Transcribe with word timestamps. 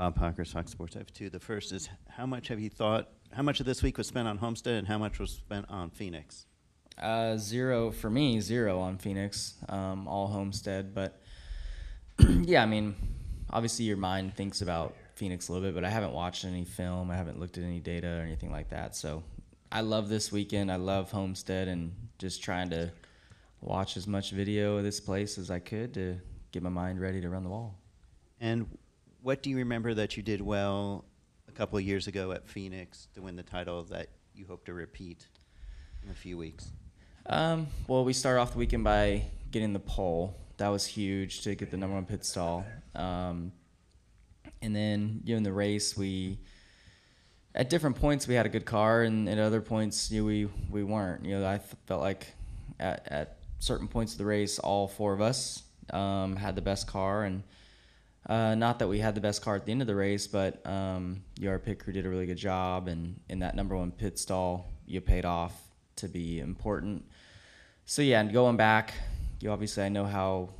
Bob 0.00 0.18
Pockrass, 0.18 0.54
Fox 0.54 0.70
Sports. 0.70 0.96
I 0.96 1.00
have 1.00 1.12
two. 1.12 1.28
The 1.28 1.38
first 1.38 1.72
is 1.72 1.90
how 2.08 2.24
much 2.24 2.48
have 2.48 2.58
you 2.58 2.70
thought? 2.70 3.10
How 3.32 3.42
much 3.42 3.60
of 3.60 3.66
this 3.66 3.82
week 3.82 3.98
was 3.98 4.06
spent 4.06 4.26
on 4.26 4.38
Homestead, 4.38 4.76
and 4.76 4.88
how 4.88 4.96
much 4.96 5.18
was 5.18 5.30
spent 5.30 5.66
on 5.68 5.90
Phoenix? 5.90 6.46
Uh, 6.96 7.36
zero 7.36 7.90
for 7.90 8.08
me, 8.08 8.40
zero 8.40 8.80
on 8.80 8.96
Phoenix, 8.96 9.56
um, 9.68 10.08
all 10.08 10.28
Homestead. 10.28 10.94
But 10.94 11.20
yeah, 12.18 12.62
I 12.62 12.66
mean, 12.66 12.94
obviously 13.50 13.84
your 13.84 13.98
mind 13.98 14.34
thinks 14.34 14.62
about 14.62 14.94
Phoenix 15.16 15.50
a 15.50 15.52
little 15.52 15.68
bit, 15.68 15.74
but 15.74 15.84
I 15.84 15.90
haven't 15.90 16.14
watched 16.14 16.46
any 16.46 16.64
film. 16.64 17.10
I 17.10 17.16
haven't 17.16 17.38
looked 17.38 17.58
at 17.58 17.64
any 17.64 17.80
data 17.80 18.08
or 18.08 18.22
anything 18.22 18.50
like 18.50 18.70
that. 18.70 18.96
So 18.96 19.22
I 19.70 19.82
love 19.82 20.08
this 20.08 20.32
weekend. 20.32 20.72
I 20.72 20.76
love 20.76 21.10
Homestead 21.10 21.68
and 21.68 21.92
just 22.16 22.42
trying 22.42 22.70
to 22.70 22.90
watch 23.60 23.98
as 23.98 24.06
much 24.06 24.30
video 24.30 24.78
of 24.78 24.82
this 24.82 24.98
place 24.98 25.36
as 25.36 25.50
I 25.50 25.58
could 25.58 25.92
to 25.92 26.18
get 26.52 26.62
my 26.62 26.70
mind 26.70 27.02
ready 27.02 27.20
to 27.20 27.28
run 27.28 27.44
the 27.44 27.50
wall. 27.50 27.74
And 28.40 28.66
what 29.22 29.42
do 29.42 29.50
you 29.50 29.56
remember 29.56 29.94
that 29.94 30.16
you 30.16 30.22
did 30.22 30.40
well 30.40 31.04
a 31.48 31.52
couple 31.52 31.78
of 31.78 31.84
years 31.84 32.06
ago 32.06 32.32
at 32.32 32.48
Phoenix 32.48 33.08
to 33.14 33.22
win 33.22 33.36
the 33.36 33.42
title 33.42 33.82
that 33.84 34.08
you 34.34 34.46
hope 34.46 34.64
to 34.66 34.74
repeat 34.74 35.26
in 36.02 36.10
a 36.10 36.14
few 36.14 36.38
weeks? 36.38 36.70
Um, 37.26 37.66
well, 37.86 38.04
we 38.04 38.12
started 38.12 38.40
off 38.40 38.52
the 38.52 38.58
weekend 38.58 38.84
by 38.84 39.24
getting 39.50 39.72
the 39.72 39.80
pole. 39.80 40.36
That 40.56 40.68
was 40.68 40.86
huge 40.86 41.42
to 41.42 41.54
get 41.54 41.70
the 41.70 41.76
number 41.76 41.94
one 41.94 42.06
pit 42.06 42.24
stall. 42.24 42.64
Um, 42.94 43.52
and 44.62 44.74
then, 44.74 45.20
you 45.24 45.34
know, 45.34 45.38
in 45.38 45.42
the 45.42 45.52
race, 45.52 45.96
we 45.96 46.38
at 47.54 47.68
different 47.68 47.96
points 47.96 48.28
we 48.28 48.34
had 48.34 48.46
a 48.46 48.48
good 48.50 48.64
car, 48.64 49.02
and 49.02 49.28
at 49.28 49.38
other 49.38 49.60
points, 49.60 50.10
you 50.10 50.20
know, 50.20 50.26
we 50.26 50.48
we 50.70 50.82
weren't. 50.82 51.24
You 51.24 51.38
know, 51.38 51.46
I 51.46 51.58
felt 51.86 52.00
like 52.00 52.26
at 52.78 53.06
at 53.08 53.38
certain 53.58 53.88
points 53.88 54.12
of 54.12 54.18
the 54.18 54.26
race, 54.26 54.58
all 54.58 54.86
four 54.86 55.12
of 55.12 55.20
us 55.20 55.62
um, 55.92 56.36
had 56.36 56.56
the 56.56 56.62
best 56.62 56.86
car, 56.86 57.24
and 57.24 57.42
uh, 58.26 58.54
not 58.54 58.78
that 58.78 58.88
we 58.88 58.98
had 58.98 59.14
the 59.14 59.20
best 59.20 59.42
car 59.42 59.56
at 59.56 59.64
the 59.64 59.72
end 59.72 59.80
of 59.80 59.86
the 59.86 59.94
race, 59.94 60.26
but 60.26 60.64
um, 60.66 61.22
your 61.38 61.58
pit 61.58 61.78
crew 61.78 61.92
did 61.92 62.04
a 62.04 62.08
really 62.08 62.26
good 62.26 62.36
job, 62.36 62.88
and 62.88 63.18
in 63.28 63.38
that 63.40 63.56
number 63.56 63.76
one 63.76 63.90
pit 63.90 64.18
stall, 64.18 64.70
you 64.86 65.00
paid 65.00 65.24
off 65.24 65.54
to 65.96 66.08
be 66.08 66.38
important. 66.40 67.04
So 67.86 68.02
yeah, 68.02 68.20
and 68.20 68.32
going 68.32 68.56
back, 68.56 68.94
you 69.40 69.50
obviously 69.50 69.82
I 69.82 69.88
know 69.88 70.04
how 70.04 70.50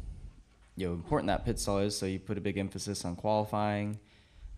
you 0.77 0.89
know 0.89 0.95
important 0.95 1.29
that 1.29 1.45
pit 1.45 1.59
stall 1.59 1.79
is, 1.79 1.97
so 1.97 2.07
you 2.07 2.19
put 2.19 2.39
a 2.39 2.41
big 2.41 2.57
emphasis 2.57 3.05
on 3.05 3.15
qualifying. 3.15 3.99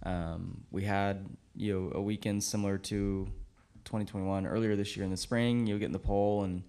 Um, 0.04 0.62
we 0.70 0.84
had 0.84 1.26
you 1.56 1.72
know 1.72 1.98
a 1.98 2.00
weekend 2.00 2.42
similar 2.42 2.78
to 2.78 3.26
2021 3.84 4.46
earlier 4.46 4.76
this 4.76 4.96
year 4.96 5.04
in 5.04 5.10
the 5.10 5.16
spring. 5.16 5.66
You 5.66 5.78
get 5.78 5.86
in 5.86 5.92
the 5.92 5.98
pole 5.98 6.44
and 6.44 6.62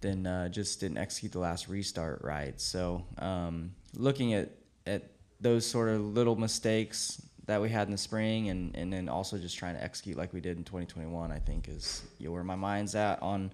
then 0.00 0.26
uh, 0.26 0.48
just 0.48 0.80
didn't 0.80 0.98
execute 0.98 1.32
the 1.32 1.40
last 1.40 1.68
restart 1.68 2.22
right. 2.22 2.60
So 2.60 3.04
um, 3.18 3.72
looking 3.94 4.34
at 4.34 4.50
at 4.86 5.10
those 5.40 5.66
sort 5.66 5.88
of 5.88 6.00
little 6.00 6.36
mistakes 6.36 7.22
that 7.46 7.60
we 7.60 7.68
had 7.70 7.88
in 7.88 7.92
the 7.92 7.98
spring 7.98 8.50
and, 8.50 8.76
and 8.76 8.92
then 8.92 9.08
also 9.08 9.38
just 9.38 9.56
trying 9.56 9.74
to 9.74 9.82
execute 9.82 10.16
like 10.16 10.32
we 10.32 10.40
did 10.40 10.58
in 10.58 10.64
2021 10.64 11.32
i 11.32 11.38
think 11.38 11.68
is 11.68 12.02
you 12.18 12.26
know, 12.26 12.32
where 12.32 12.44
my 12.44 12.56
mind's 12.56 12.94
at 12.94 13.20
on 13.22 13.50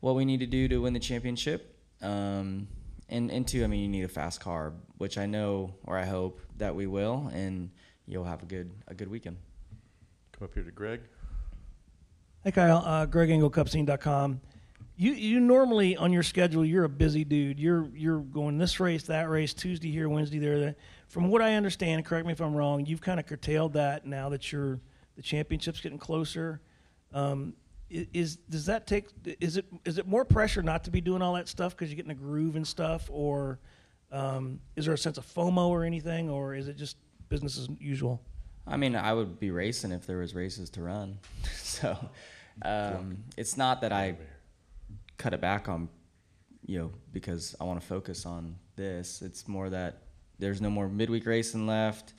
what 0.00 0.14
we 0.14 0.24
need 0.24 0.40
to 0.40 0.46
do 0.46 0.68
to 0.68 0.78
win 0.78 0.92
the 0.92 1.00
championship 1.00 1.74
um, 2.02 2.68
and, 3.08 3.30
and 3.30 3.48
two 3.48 3.64
i 3.64 3.66
mean 3.66 3.80
you 3.80 3.88
need 3.88 4.04
a 4.04 4.08
fast 4.08 4.40
car 4.40 4.74
which 4.98 5.16
i 5.16 5.24
know 5.24 5.72
or 5.84 5.96
i 5.96 6.04
hope 6.04 6.40
that 6.58 6.74
we 6.74 6.86
will 6.86 7.30
and 7.32 7.70
you'll 8.06 8.24
have 8.24 8.42
a 8.42 8.46
good 8.46 8.70
a 8.88 8.94
good 8.94 9.08
weekend 9.08 9.36
Come 10.40 10.48
up 10.48 10.54
here 10.54 10.62
to 10.62 10.70
Greg. 10.70 11.00
Hey 12.42 12.50
Kyle, 12.50 12.82
uh, 12.86 13.06
GregEngleCupScene.com. 13.06 14.40
You 15.00 15.12
you 15.12 15.40
normally 15.40 15.96
on 15.96 16.12
your 16.12 16.22
schedule 16.22 16.62
you're 16.62 16.84
a 16.84 16.88
busy 16.90 17.24
dude. 17.24 17.58
You're 17.58 17.88
you're 17.94 18.18
going 18.18 18.58
this 18.58 18.78
race, 18.78 19.04
that 19.04 19.30
race, 19.30 19.54
Tuesday 19.54 19.90
here, 19.90 20.10
Wednesday 20.10 20.38
there. 20.38 20.60
That. 20.60 20.76
From 21.08 21.28
what 21.28 21.40
I 21.40 21.54
understand, 21.54 22.04
correct 22.04 22.26
me 22.26 22.32
if 22.32 22.40
I'm 22.42 22.54
wrong. 22.54 22.84
You've 22.84 23.00
kind 23.00 23.18
of 23.18 23.24
curtailed 23.24 23.72
that 23.72 24.04
now 24.04 24.28
that 24.28 24.52
you're 24.52 24.78
the 25.16 25.22
championship's 25.22 25.80
getting 25.80 25.96
closer. 25.96 26.60
Um, 27.14 27.54
is 27.88 28.36
does 28.50 28.66
that 28.66 28.86
take? 28.86 29.06
Is 29.40 29.56
it 29.56 29.64
is 29.86 29.96
it 29.96 30.06
more 30.06 30.26
pressure 30.26 30.62
not 30.62 30.84
to 30.84 30.90
be 30.90 31.00
doing 31.00 31.22
all 31.22 31.32
that 31.32 31.48
stuff 31.48 31.74
because 31.74 31.88
you 31.88 31.96
get 31.96 32.04
in 32.04 32.10
a 32.10 32.14
groove 32.14 32.56
and 32.56 32.66
stuff, 32.66 33.08
or 33.10 33.58
um, 34.12 34.60
is 34.76 34.84
there 34.84 34.92
a 34.92 34.98
sense 34.98 35.16
of 35.16 35.24
FOMO 35.24 35.68
or 35.68 35.82
anything, 35.82 36.28
or 36.28 36.54
is 36.54 36.68
it 36.68 36.76
just 36.76 36.98
business 37.30 37.56
as 37.56 37.70
usual? 37.78 38.20
I 38.66 38.76
mean, 38.76 38.94
I 38.94 39.14
would 39.14 39.40
be 39.40 39.50
racing 39.50 39.92
if 39.92 40.06
there 40.06 40.18
was 40.18 40.34
races 40.34 40.68
to 40.70 40.82
run. 40.82 41.20
so 41.54 41.96
um, 42.60 43.24
it's 43.38 43.56
not 43.56 43.80
that 43.80 43.94
I 43.94 44.18
cut 45.20 45.34
it 45.34 45.40
back 45.40 45.68
on, 45.68 45.88
you 46.66 46.78
know, 46.78 46.90
because 47.12 47.54
I 47.60 47.64
want 47.64 47.80
to 47.80 47.86
focus 47.86 48.26
on 48.26 48.56
this. 48.76 49.22
It's 49.22 49.46
more 49.46 49.68
that 49.70 50.02
there's 50.38 50.60
no 50.60 50.70
more 50.70 50.88
midweek 50.88 51.26
racing 51.26 51.66
left. 51.66 52.14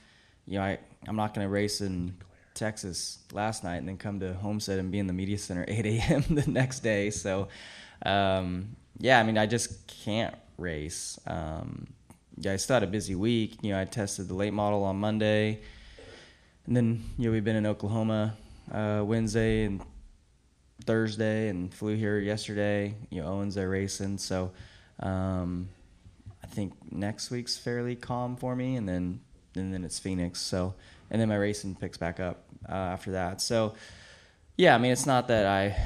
You 0.46 0.58
know, 0.58 0.64
I 0.64 0.78
I'm 1.06 1.16
not 1.16 1.34
going 1.34 1.44
to 1.46 1.50
race 1.50 1.80
in 1.80 2.16
Texas 2.54 3.18
last 3.32 3.64
night 3.64 3.76
and 3.76 3.88
then 3.88 3.96
come 3.96 4.20
to 4.20 4.34
Homestead 4.34 4.78
and 4.78 4.90
be 4.92 4.98
in 4.98 5.06
the 5.06 5.12
media 5.12 5.38
center 5.38 5.64
8 5.68 5.86
a.m. 5.86 6.24
the 6.30 6.48
next 6.50 6.80
day. 6.80 7.10
So 7.10 7.48
um, 8.06 8.76
yeah, 8.98 9.18
I 9.18 9.22
mean, 9.24 9.36
I 9.36 9.46
just 9.46 9.86
can't 9.86 10.34
race. 10.58 11.18
Um, 11.26 11.88
yeah, 12.38 12.52
I 12.52 12.56
still 12.56 12.74
had 12.74 12.82
a 12.82 12.86
busy 12.86 13.14
week. 13.14 13.56
You 13.62 13.72
know, 13.72 13.80
I 13.80 13.84
tested 13.84 14.28
the 14.28 14.34
late 14.34 14.52
model 14.52 14.84
on 14.84 14.96
Monday 14.96 15.60
and 16.66 16.76
then 16.76 17.02
you 17.18 17.26
know 17.26 17.32
we've 17.32 17.44
been 17.44 17.56
in 17.56 17.66
Oklahoma 17.66 18.36
uh, 18.72 19.02
Wednesday 19.04 19.64
and 19.64 19.82
Thursday, 20.82 21.48
and 21.48 21.72
flew 21.72 21.96
here 21.96 22.18
yesterday. 22.18 22.94
You 23.10 23.22
know 23.22 23.28
Owen's 23.28 23.54
there 23.54 23.68
racing, 23.68 24.18
so 24.18 24.52
um, 25.00 25.68
I 26.42 26.46
think 26.46 26.72
next 26.92 27.30
week's 27.30 27.56
fairly 27.56 27.96
calm 27.96 28.36
for 28.36 28.54
me, 28.54 28.76
and 28.76 28.88
then 28.88 29.20
and 29.54 29.72
then 29.72 29.84
it's 29.84 29.98
Phoenix. 29.98 30.40
So 30.40 30.74
and 31.10 31.20
then 31.20 31.28
my 31.28 31.36
racing 31.36 31.76
picks 31.76 31.98
back 31.98 32.20
up 32.20 32.44
uh, 32.68 32.72
after 32.72 33.12
that. 33.12 33.40
So 33.40 33.74
yeah, 34.56 34.74
I 34.74 34.78
mean 34.78 34.92
it's 34.92 35.06
not 35.06 35.28
that 35.28 35.46
I 35.46 35.76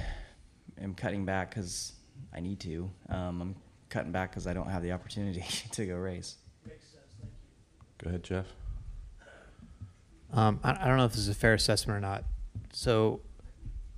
am 0.81 0.95
cutting 0.95 1.25
back 1.25 1.51
because 1.51 1.93
I 2.35 2.41
need 2.41 2.61
to. 2.61 2.91
Um, 3.09 3.41
I'm 3.41 3.57
cutting 3.89 4.13
back 4.13 4.31
because 4.31 4.47
I 4.47 4.53
don't 4.53 4.69
have 4.69 4.83
the 4.83 4.93
opportunity 4.93 5.45
to 5.73 5.87
go 5.87 5.97
race. 5.97 6.37
Go 7.99 8.09
ahead, 8.09 8.23
Jeff. 8.23 8.47
Um, 10.33 10.61
I, 10.63 10.73
I 10.73 10.89
don't 10.89 10.99
know 10.99 11.07
if 11.07 11.13
this 11.13 11.21
is 11.21 11.29
a 11.29 11.35
fair 11.35 11.55
assessment 11.55 11.97
or 11.97 12.01
not. 12.01 12.25
So, 12.73 13.21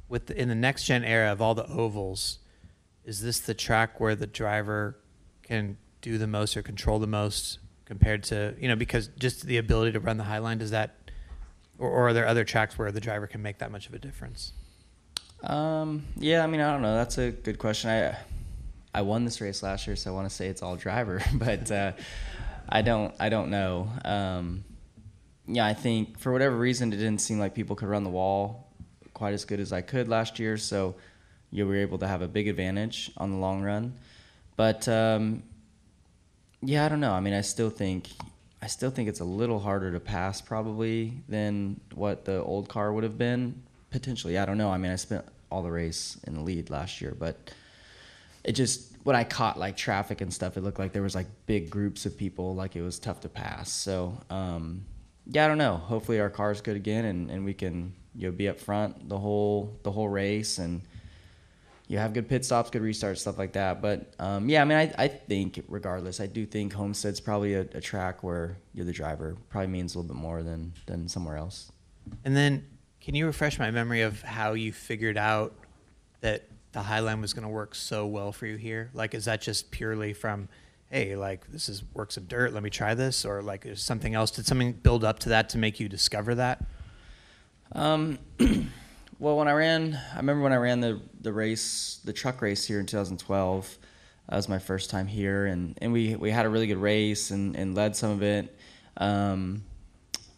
with 0.08 0.26
the, 0.26 0.40
in 0.40 0.48
the 0.48 0.54
next 0.54 0.84
gen 0.84 1.04
era 1.04 1.32
of 1.32 1.40
all 1.40 1.54
the 1.54 1.66
ovals, 1.66 2.38
is 3.04 3.22
this 3.22 3.40
the 3.40 3.54
track 3.54 4.00
where 4.00 4.14
the 4.14 4.26
driver 4.26 4.98
can 5.42 5.76
do 6.00 6.18
the 6.18 6.26
most 6.26 6.56
or 6.56 6.62
control 6.62 6.98
the 6.98 7.06
most 7.06 7.58
compared 7.84 8.22
to 8.22 8.54
you 8.60 8.68
know 8.68 8.76
because 8.76 9.08
just 9.18 9.46
the 9.46 9.56
ability 9.56 9.92
to 9.92 10.00
run 10.00 10.18
the 10.18 10.24
high 10.24 10.38
line 10.38 10.58
does 10.58 10.70
that, 10.70 11.10
or, 11.78 11.88
or 11.88 12.08
are 12.08 12.12
there 12.12 12.26
other 12.26 12.44
tracks 12.44 12.78
where 12.78 12.92
the 12.92 13.00
driver 13.00 13.26
can 13.26 13.42
make 13.42 13.58
that 13.58 13.72
much 13.72 13.88
of 13.88 13.94
a 13.94 13.98
difference? 13.98 14.52
Um, 15.42 16.04
yeah, 16.16 16.42
I 16.42 16.46
mean, 16.46 16.60
I 16.60 16.72
don't 16.72 16.82
know. 16.82 16.94
That's 16.94 17.18
a 17.18 17.30
good 17.30 17.58
question. 17.58 17.90
I 17.90 18.16
I 18.94 19.02
won 19.02 19.24
this 19.24 19.40
race 19.40 19.62
last 19.62 19.86
year, 19.86 19.96
so 19.96 20.10
I 20.10 20.14
want 20.14 20.28
to 20.28 20.34
say 20.34 20.48
it's 20.48 20.62
all 20.62 20.76
driver, 20.76 21.22
but 21.34 21.70
uh, 21.70 21.92
I 22.68 22.82
don't 22.82 23.14
I 23.18 23.28
don't 23.28 23.50
know. 23.50 23.90
Um, 24.04 24.64
yeah, 25.46 25.64
I 25.64 25.72
think 25.72 26.18
for 26.18 26.30
whatever 26.30 26.56
reason, 26.56 26.92
it 26.92 26.96
didn't 26.96 27.22
seem 27.22 27.38
like 27.38 27.54
people 27.54 27.74
could 27.74 27.88
run 27.88 28.04
the 28.04 28.10
wall 28.10 28.67
quite 29.18 29.34
as 29.34 29.44
good 29.44 29.58
as 29.58 29.72
I 29.72 29.80
could 29.80 30.08
last 30.08 30.38
year, 30.38 30.56
so 30.56 30.94
you 31.50 31.66
were 31.66 31.76
able 31.76 31.98
to 31.98 32.06
have 32.06 32.22
a 32.22 32.28
big 32.28 32.46
advantage 32.46 33.10
on 33.16 33.32
the 33.32 33.36
long 33.36 33.62
run. 33.62 33.94
But 34.56 34.86
um, 34.88 35.42
yeah, 36.62 36.86
I 36.86 36.88
don't 36.88 37.00
know. 37.00 37.12
I 37.12 37.20
mean, 37.20 37.34
I 37.34 37.40
still 37.40 37.70
think 37.70 38.08
I 38.62 38.68
still 38.68 38.90
think 38.90 39.08
it's 39.08 39.20
a 39.20 39.24
little 39.24 39.58
harder 39.58 39.92
to 39.92 40.00
pass 40.00 40.40
probably 40.40 41.14
than 41.28 41.80
what 41.94 42.24
the 42.24 42.42
old 42.42 42.68
car 42.68 42.92
would 42.92 43.04
have 43.04 43.18
been 43.18 43.60
potentially. 43.90 44.38
I 44.38 44.46
don't 44.46 44.58
know. 44.58 44.70
I 44.70 44.78
mean, 44.78 44.92
I 44.92 44.96
spent 44.96 45.24
all 45.50 45.62
the 45.62 45.70
race 45.70 46.18
in 46.24 46.34
the 46.34 46.40
lead 46.40 46.70
last 46.70 47.00
year, 47.00 47.14
but 47.18 47.52
it 48.44 48.52
just 48.52 48.96
when 49.02 49.16
I 49.16 49.24
caught 49.24 49.58
like 49.58 49.76
traffic 49.76 50.20
and 50.20 50.32
stuff, 50.32 50.56
it 50.56 50.62
looked 50.62 50.78
like 50.78 50.92
there 50.92 51.02
was 51.02 51.14
like 51.16 51.26
big 51.46 51.70
groups 51.70 52.06
of 52.06 52.16
people, 52.16 52.54
like 52.54 52.76
it 52.76 52.82
was 52.82 52.98
tough 53.00 53.20
to 53.22 53.28
pass. 53.28 53.72
So 53.72 54.16
um, 54.30 54.84
yeah, 55.26 55.44
I 55.44 55.48
don't 55.48 55.58
know. 55.58 55.76
Hopefully 55.76 56.20
our 56.20 56.30
car's 56.30 56.60
good 56.60 56.76
again, 56.76 57.04
and, 57.04 57.30
and 57.30 57.44
we 57.44 57.54
can 57.54 57.94
you 58.18 58.26
know 58.26 58.32
be 58.32 58.48
up 58.48 58.58
front 58.58 59.08
the 59.08 59.18
whole 59.18 59.78
the 59.84 59.90
whole 59.90 60.08
race 60.08 60.58
and 60.58 60.82
you 61.88 61.96
have 61.96 62.12
good 62.12 62.28
pit 62.28 62.44
stops, 62.44 62.68
good 62.68 62.82
restarts, 62.82 63.18
stuff 63.18 63.38
like 63.38 63.54
that. 63.54 63.80
But 63.80 64.12
um, 64.18 64.48
yeah, 64.50 64.60
I 64.60 64.64
mean, 64.66 64.76
I, 64.76 64.92
I 64.98 65.08
think 65.08 65.64
regardless, 65.68 66.20
I 66.20 66.26
do 66.26 66.44
think 66.44 66.74
Homestead's 66.74 67.18
probably 67.18 67.54
a, 67.54 67.62
a 67.72 67.80
track 67.80 68.22
where 68.22 68.58
you're 68.74 68.84
the 68.84 68.92
driver. 68.92 69.36
Probably 69.48 69.68
means 69.68 69.94
a 69.94 69.98
little 69.98 70.14
bit 70.14 70.20
more 70.20 70.42
than 70.42 70.74
than 70.84 71.08
somewhere 71.08 71.38
else. 71.38 71.72
And 72.24 72.36
then, 72.36 72.66
can 73.00 73.14
you 73.14 73.26
refresh 73.26 73.58
my 73.58 73.70
memory 73.70 74.02
of 74.02 74.20
how 74.20 74.52
you 74.52 74.70
figured 74.70 75.16
out 75.16 75.54
that 76.20 76.44
the 76.72 76.82
high 76.82 77.00
line 77.00 77.22
was 77.22 77.32
going 77.32 77.44
to 77.44 77.48
work 77.48 77.74
so 77.74 78.06
well 78.06 78.32
for 78.32 78.44
you 78.44 78.56
here? 78.56 78.90
Like, 78.92 79.14
is 79.14 79.24
that 79.24 79.40
just 79.40 79.70
purely 79.70 80.12
from, 80.12 80.50
hey, 80.90 81.16
like 81.16 81.50
this 81.50 81.70
is 81.70 81.82
works 81.94 82.18
of 82.18 82.28
dirt, 82.28 82.52
let 82.52 82.62
me 82.62 82.70
try 82.70 82.94
this, 82.94 83.24
or 83.24 83.40
like 83.40 83.64
is 83.64 83.80
something 83.80 84.14
else? 84.14 84.30
Did 84.30 84.46
something 84.46 84.72
build 84.72 85.04
up 85.04 85.20
to 85.20 85.30
that 85.30 85.48
to 85.50 85.58
make 85.58 85.80
you 85.80 85.88
discover 85.88 86.34
that? 86.34 86.66
Um, 87.72 88.18
well, 89.18 89.36
when 89.36 89.48
I 89.48 89.52
ran, 89.52 89.98
I 90.14 90.16
remember 90.16 90.42
when 90.42 90.52
I 90.52 90.56
ran 90.56 90.80
the 90.80 91.00
the 91.20 91.32
race, 91.32 92.00
the 92.04 92.12
truck 92.12 92.40
race 92.42 92.64
here 92.64 92.80
in 92.80 92.86
2012. 92.86 93.78
That 94.28 94.36
was 94.36 94.48
my 94.48 94.58
first 94.58 94.90
time 94.90 95.06
here, 95.06 95.46
and, 95.46 95.76
and 95.80 95.90
we, 95.90 96.14
we 96.14 96.30
had 96.30 96.44
a 96.44 96.50
really 96.50 96.66
good 96.66 96.76
race 96.76 97.30
and, 97.30 97.56
and 97.56 97.74
led 97.74 97.96
some 97.96 98.10
of 98.10 98.22
it. 98.22 98.54
Um, 98.98 99.62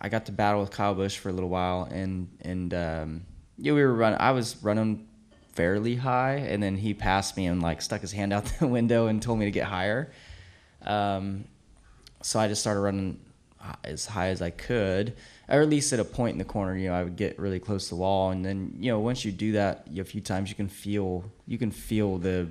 I 0.01 0.09
got 0.09 0.27
to 0.27 0.33
battle 0.33 0.61
with 0.61 0.71
Kyle 0.71 0.95
Busch 0.95 1.19
for 1.19 1.29
a 1.29 1.33
little 1.33 1.51
while, 1.51 1.89
and 1.91 2.29
and 2.41 2.73
um, 2.73 3.23
yeah, 3.59 3.73
we 3.73 3.83
were 3.83 3.93
running. 3.93 4.21
I 4.21 4.31
was 4.31 4.63
running 4.63 5.09
fairly 5.53 5.97
high, 5.97 6.37
and 6.37 6.63
then 6.63 6.77
he 6.77 6.95
passed 6.95 7.37
me 7.37 7.47
and 7.47 7.61
like 7.61 7.83
stuck 7.83 8.01
his 8.01 8.13
hand 8.13 8.33
out 8.33 8.45
the 8.61 8.67
window 8.67 9.09
and 9.09 9.21
told 9.21 9.39
me 9.39 9.45
to 9.45 9.51
get 9.51 9.65
higher. 9.65 10.13
Um, 10.83 11.45
so 12.23 12.39
I 12.39 12.49
just 12.49 12.61
started 12.61 12.81
running 12.81 13.21
as 13.85 14.07
high 14.07 14.29
as 14.29 14.41
I 14.41 14.51
could, 14.51 15.15
or 15.49 15.61
at 15.61 15.69
least 15.69 15.93
at 15.93 16.01
a 16.01 16.05
point 16.05 16.33
in 16.33 16.39
the 16.39 16.45
corner. 16.45 16.77
You 16.77 16.89
know, 16.89 16.95
I 16.95 17.03
would 17.03 17.17
get 17.17 17.39
really 17.39 17.59
close 17.59 17.85
to 17.85 17.91
the 17.91 18.01
wall, 18.01 18.31
and 18.31 18.45
then 18.45 18.75
you 18.79 18.91
know, 18.91 19.01
once 19.01 19.25
you 19.25 19.33
do 19.33 19.53
that 19.53 19.87
a 19.97 20.05
few 20.05 20.21
times, 20.21 20.49
you 20.49 20.55
can 20.55 20.69
feel 20.69 21.25
you 21.47 21.59
can 21.59 21.71
feel 21.71 22.19
the 22.19 22.49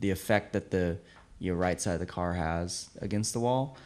the 0.00 0.10
effect 0.10 0.52
that 0.52 0.70
the 0.70 0.98
your 1.38 1.56
right 1.56 1.80
side 1.80 1.94
of 1.94 2.00
the 2.00 2.06
car 2.06 2.34
has 2.34 2.90
against 3.00 3.32
the 3.32 3.40
wall. 3.40 3.76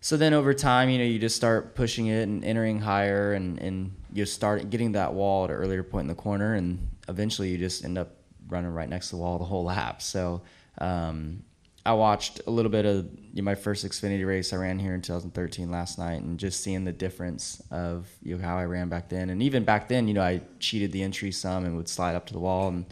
So 0.00 0.16
then 0.16 0.32
over 0.32 0.54
time, 0.54 0.90
you 0.90 0.98
know, 0.98 1.04
you 1.04 1.18
just 1.18 1.34
start 1.34 1.74
pushing 1.74 2.06
it 2.06 2.22
and 2.22 2.44
entering 2.44 2.80
higher, 2.80 3.32
and 3.32 3.58
and 3.58 3.94
you 4.12 4.24
start 4.26 4.70
getting 4.70 4.92
that 4.92 5.14
wall 5.14 5.44
at 5.44 5.50
an 5.50 5.56
earlier 5.56 5.82
point 5.82 6.04
in 6.04 6.08
the 6.08 6.14
corner, 6.14 6.54
and 6.54 6.88
eventually 7.08 7.50
you 7.50 7.58
just 7.58 7.84
end 7.84 7.98
up 7.98 8.14
running 8.48 8.72
right 8.72 8.88
next 8.88 9.10
to 9.10 9.16
the 9.16 9.22
wall 9.22 9.38
the 9.38 9.44
whole 9.44 9.64
lap. 9.64 10.02
So. 10.02 10.42
Um, 10.80 11.42
I 11.88 11.92
watched 11.92 12.42
a 12.46 12.50
little 12.50 12.70
bit 12.70 12.84
of 12.84 13.08
my 13.34 13.54
first 13.54 13.82
Xfinity 13.82 14.26
race. 14.26 14.52
I 14.52 14.56
ran 14.56 14.78
here 14.78 14.94
in 14.94 15.00
2013 15.00 15.70
last 15.70 15.98
night, 15.98 16.20
and 16.20 16.38
just 16.38 16.62
seeing 16.62 16.84
the 16.84 16.92
difference 16.92 17.62
of 17.70 18.06
you 18.22 18.36
know, 18.36 18.44
how 18.44 18.58
I 18.58 18.66
ran 18.66 18.90
back 18.90 19.08
then, 19.08 19.30
and 19.30 19.42
even 19.42 19.64
back 19.64 19.88
then, 19.88 20.06
you 20.06 20.12
know, 20.12 20.20
I 20.20 20.42
cheated 20.60 20.92
the 20.92 21.02
entry 21.02 21.32
some 21.32 21.64
and 21.64 21.78
would 21.78 21.88
slide 21.88 22.14
up 22.14 22.26
to 22.26 22.34
the 22.34 22.40
wall, 22.40 22.68
and 22.68 22.84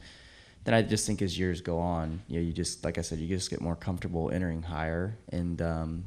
then 0.64 0.72
I 0.72 0.81
just 0.81 1.06
think 1.06 1.20
as 1.20 1.38
years 1.38 1.60
go 1.60 1.78
on, 1.78 2.22
you 2.26 2.40
know, 2.40 2.46
you 2.46 2.54
just 2.54 2.84
like 2.84 2.96
I 2.96 3.02
said, 3.02 3.19
you 3.19 3.28
just 3.28 3.50
get 3.50 3.60
more 3.60 3.76
comfortable 3.76 4.31
entering 4.31 4.62
higher, 4.62 5.19
and 5.28 5.60
um, 5.60 6.04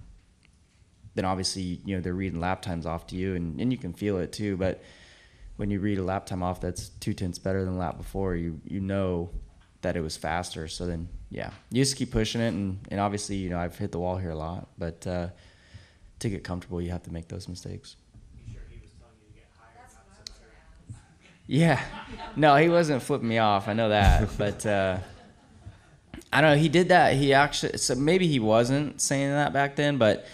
then 1.14 1.26
obviously 1.26 1.82
you 1.86 1.96
know 1.96 2.02
they're 2.02 2.16
reading 2.16 2.40
lap 2.40 2.64
times 2.64 2.88
off 2.88 3.06
to 3.08 3.16
you, 3.16 3.36
and, 3.36 3.62
and 3.62 3.72
you 3.72 3.78
can 3.78 3.94
feel 3.94 4.18
it 4.18 4.32
too, 4.32 4.58
but 4.58 4.82
when 5.58 5.70
you 5.70 5.80
read 5.80 6.00
a 6.00 6.04
lap 6.04 6.26
time 6.26 6.42
off 6.42 6.60
that's 6.60 6.90
two 6.90 7.14
tenths 7.14 7.38
better 7.38 7.64
than 7.64 7.74
the 7.74 7.80
lap 7.80 7.98
before, 8.00 8.36
you 8.36 8.60
you 8.66 8.80
know 8.80 9.30
that 9.82 9.96
it 9.96 10.02
was 10.02 10.18
faster. 10.18 10.68
So 10.68 10.86
then, 10.86 11.08
yeah, 11.30 11.52
you 11.72 11.82
just 11.84 11.96
keep 11.96 12.12
pushing 12.12 12.42
it, 12.42 12.50
and, 12.50 12.80
and 12.90 13.00
obviously, 13.00 13.36
you 13.36 13.50
know, 13.50 13.60
I've 13.60 13.78
hit 13.78 13.92
the 13.92 14.00
wall 14.00 14.18
here 14.18 14.32
a 14.32 14.36
lot, 14.36 14.68
but 14.78 15.06
uh, 15.08 15.28
to 16.20 16.30
get 16.30 16.44
comfortable, 16.44 16.82
you 16.82 16.92
have 16.92 17.04
to 17.04 17.14
make 17.14 17.28
those 17.28 17.48
mistakes. 17.48 17.96
Yeah, 21.52 21.82
no, 22.36 22.56
he 22.58 22.70
wasn't 22.70 23.02
flipping 23.02 23.28
me 23.28 23.40
off. 23.40 23.68
I 23.68 23.74
know 23.74 23.90
that, 23.90 24.30
but 24.38 24.64
uh, 24.68 25.00
I 26.32 26.42
don't 26.42 26.52
know. 26.52 26.58
He 26.58 26.70
did 26.70 26.90
that. 26.90 27.16
He 27.16 27.34
actually, 27.34 27.80
so 27.80 27.96
maybe 27.96 28.28
he 28.28 28.40
wasn't 28.40 29.02
saying 29.02 29.32
that 29.32 29.52
back 29.52 29.76
then, 29.76 29.98
but 29.98 30.28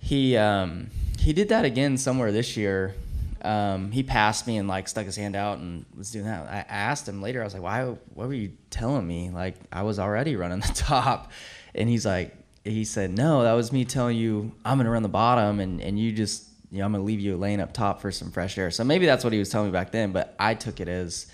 he 0.00 0.36
um, 0.36 0.90
he 1.16 1.32
did 1.32 1.50
that 1.50 1.64
again 1.64 1.96
somewhere 1.96 2.32
this 2.32 2.56
year 2.56 2.96
um, 3.44 3.90
he 3.90 4.02
passed 4.02 4.46
me 4.46 4.56
and 4.56 4.68
like 4.68 4.88
stuck 4.88 5.06
his 5.06 5.16
hand 5.16 5.36
out 5.36 5.58
and 5.58 5.84
was 5.96 6.10
doing 6.10 6.24
that. 6.26 6.48
I 6.48 6.58
asked 6.68 7.08
him 7.08 7.22
later. 7.22 7.40
I 7.40 7.44
was 7.44 7.54
like, 7.54 7.62
"Why? 7.62 7.84
What 7.84 8.28
were 8.28 8.34
you 8.34 8.52
telling 8.70 9.06
me? 9.06 9.30
Like 9.30 9.56
I 9.72 9.82
was 9.82 9.98
already 9.98 10.36
running 10.36 10.60
the 10.66 10.72
top." 10.74 11.32
And 11.74 11.88
he's 11.88 12.06
like, 12.06 12.34
he 12.64 12.84
said, 12.84 13.10
"No, 13.10 13.42
that 13.42 13.52
was 13.52 13.72
me 13.72 13.84
telling 13.84 14.16
you 14.16 14.52
I'm 14.64 14.78
gonna 14.78 14.90
run 14.90 15.02
the 15.02 15.08
bottom, 15.08 15.60
and 15.60 15.80
and 15.80 15.98
you 15.98 16.12
just 16.12 16.48
you 16.70 16.78
know 16.78 16.84
I'm 16.84 16.92
gonna 16.92 17.04
leave 17.04 17.20
you 17.20 17.36
laying 17.36 17.60
up 17.60 17.72
top 17.72 18.00
for 18.00 18.10
some 18.10 18.30
fresh 18.30 18.56
air." 18.58 18.70
So 18.70 18.84
maybe 18.84 19.06
that's 19.06 19.24
what 19.24 19.32
he 19.32 19.38
was 19.38 19.48
telling 19.48 19.68
me 19.68 19.72
back 19.72 19.92
then. 19.92 20.12
But 20.12 20.34
I 20.38 20.54
took 20.54 20.80
it 20.80 20.88
as, 20.88 21.26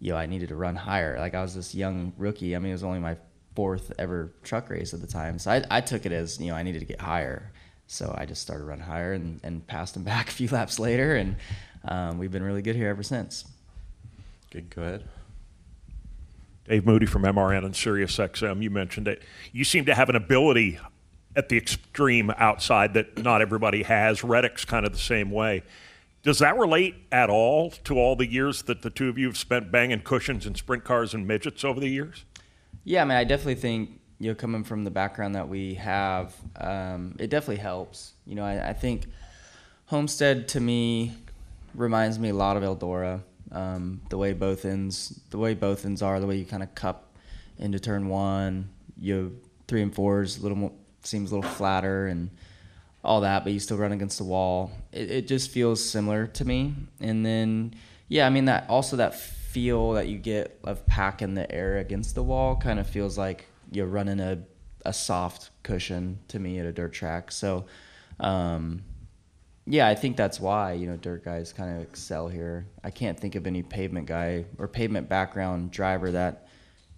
you 0.00 0.12
know, 0.12 0.18
I 0.18 0.26
needed 0.26 0.48
to 0.50 0.56
run 0.56 0.76
higher. 0.76 1.18
Like 1.18 1.34
I 1.34 1.42
was 1.42 1.54
this 1.54 1.74
young 1.74 2.12
rookie. 2.16 2.54
I 2.54 2.58
mean, 2.58 2.70
it 2.70 2.74
was 2.74 2.84
only 2.84 3.00
my 3.00 3.16
fourth 3.54 3.90
ever 3.98 4.32
truck 4.44 4.68
race 4.70 4.92
at 4.94 5.00
the 5.00 5.06
time. 5.06 5.38
So 5.38 5.50
I, 5.50 5.64
I 5.70 5.80
took 5.80 6.06
it 6.06 6.12
as 6.12 6.40
you 6.40 6.48
know 6.48 6.54
I 6.54 6.62
needed 6.62 6.80
to 6.80 6.84
get 6.84 7.00
higher. 7.00 7.52
So 7.86 8.14
I 8.16 8.26
just 8.26 8.42
started 8.42 8.64
running 8.64 8.84
higher 8.84 9.12
and, 9.12 9.40
and 9.42 9.66
passed 9.66 9.96
him 9.96 10.02
back 10.04 10.28
a 10.28 10.32
few 10.32 10.48
laps 10.48 10.78
later, 10.78 11.16
and 11.16 11.36
um, 11.86 12.18
we've 12.18 12.32
been 12.32 12.42
really 12.42 12.62
good 12.62 12.76
here 12.76 12.88
ever 12.88 13.02
since. 13.02 13.44
Good, 14.50 14.70
go 14.74 14.82
ahead. 14.82 15.04
Dave 16.68 16.84
Moody 16.84 17.06
from 17.06 17.22
MRN 17.22 17.64
and 17.64 17.76
Sirius 17.76 18.16
XM. 18.16 18.62
You 18.62 18.70
mentioned 18.70 19.06
it. 19.06 19.22
You 19.52 19.62
seem 19.62 19.84
to 19.84 19.94
have 19.94 20.08
an 20.08 20.16
ability 20.16 20.80
at 21.36 21.48
the 21.48 21.56
extreme 21.56 22.30
outside 22.38 22.94
that 22.94 23.22
not 23.22 23.40
everybody 23.40 23.84
has. 23.84 24.24
Reddick's 24.24 24.64
kind 24.64 24.84
of 24.84 24.92
the 24.92 24.98
same 24.98 25.30
way. 25.30 25.62
Does 26.22 26.40
that 26.40 26.58
relate 26.58 26.96
at 27.12 27.30
all 27.30 27.70
to 27.84 27.98
all 27.98 28.16
the 28.16 28.26
years 28.26 28.62
that 28.62 28.82
the 28.82 28.90
two 28.90 29.08
of 29.08 29.16
you 29.16 29.26
have 29.28 29.36
spent 29.36 29.70
banging 29.70 30.00
cushions 30.00 30.44
and 30.44 30.56
sprint 30.56 30.82
cars 30.82 31.14
and 31.14 31.24
midgets 31.24 31.62
over 31.62 31.78
the 31.78 31.88
years? 31.88 32.24
Yeah, 32.82 33.02
I 33.02 33.04
mean, 33.04 33.16
I 33.16 33.22
definitely 33.22 33.56
think 33.56 34.00
you 34.18 34.30
know, 34.30 34.34
coming 34.34 34.64
from 34.64 34.84
the 34.84 34.90
background 34.90 35.34
that 35.34 35.48
we 35.48 35.74
have, 35.74 36.34
um, 36.56 37.16
it 37.18 37.28
definitely 37.28 37.62
helps. 37.62 38.12
You 38.26 38.34
know, 38.34 38.44
I, 38.44 38.70
I, 38.70 38.72
think 38.72 39.06
Homestead 39.86 40.48
to 40.48 40.60
me 40.60 41.12
reminds 41.74 42.18
me 42.18 42.30
a 42.30 42.34
lot 42.34 42.56
of 42.56 42.62
Eldora. 42.62 43.20
Um, 43.52 44.00
the 44.08 44.18
way 44.18 44.32
both 44.32 44.64
ends, 44.64 45.20
the 45.30 45.38
way 45.38 45.54
both 45.54 45.84
ends 45.84 46.02
are, 46.02 46.18
the 46.18 46.26
way 46.26 46.36
you 46.36 46.44
kind 46.44 46.62
of 46.62 46.74
cup 46.74 47.14
into 47.58 47.78
turn 47.78 48.08
one, 48.08 48.70
you 48.98 49.38
three 49.68 49.82
and 49.82 49.94
fours 49.94 50.38
a 50.38 50.42
little 50.42 50.56
more 50.56 50.72
seems 51.02 51.30
a 51.30 51.36
little 51.36 51.50
flatter 51.50 52.08
and 52.08 52.30
all 53.04 53.20
that, 53.20 53.44
but 53.44 53.52
you 53.52 53.60
still 53.60 53.76
run 53.76 53.92
against 53.92 54.18
the 54.18 54.24
wall. 54.24 54.72
It, 54.92 55.10
it 55.10 55.28
just 55.28 55.50
feels 55.50 55.82
similar 55.82 56.26
to 56.26 56.44
me. 56.44 56.74
And 57.00 57.24
then, 57.24 57.74
yeah, 58.08 58.26
I 58.26 58.30
mean 58.30 58.46
that 58.46 58.68
also 58.68 58.96
that 58.96 59.14
feel 59.14 59.92
that 59.92 60.08
you 60.08 60.18
get 60.18 60.58
of 60.64 60.84
packing 60.86 61.34
the 61.34 61.50
air 61.50 61.78
against 61.78 62.14
the 62.14 62.22
wall 62.22 62.56
kind 62.56 62.78
of 62.78 62.86
feels 62.86 63.16
like 63.16 63.46
you're 63.70 63.86
running 63.86 64.20
a, 64.20 64.38
a 64.84 64.92
soft 64.92 65.50
cushion 65.62 66.18
to 66.28 66.38
me 66.38 66.58
at 66.58 66.66
a 66.66 66.72
dirt 66.72 66.92
track. 66.92 67.32
So, 67.32 67.66
um, 68.20 68.82
yeah, 69.66 69.88
I 69.88 69.94
think 69.94 70.16
that's 70.16 70.38
why 70.38 70.74
you 70.74 70.86
know 70.86 70.96
dirt 70.96 71.24
guys 71.24 71.52
kind 71.52 71.76
of 71.76 71.82
excel 71.82 72.28
here. 72.28 72.66
I 72.84 72.90
can't 72.90 73.18
think 73.18 73.34
of 73.34 73.46
any 73.46 73.62
pavement 73.62 74.06
guy 74.06 74.44
or 74.58 74.68
pavement 74.68 75.08
background 75.08 75.72
driver 75.72 76.12
that 76.12 76.46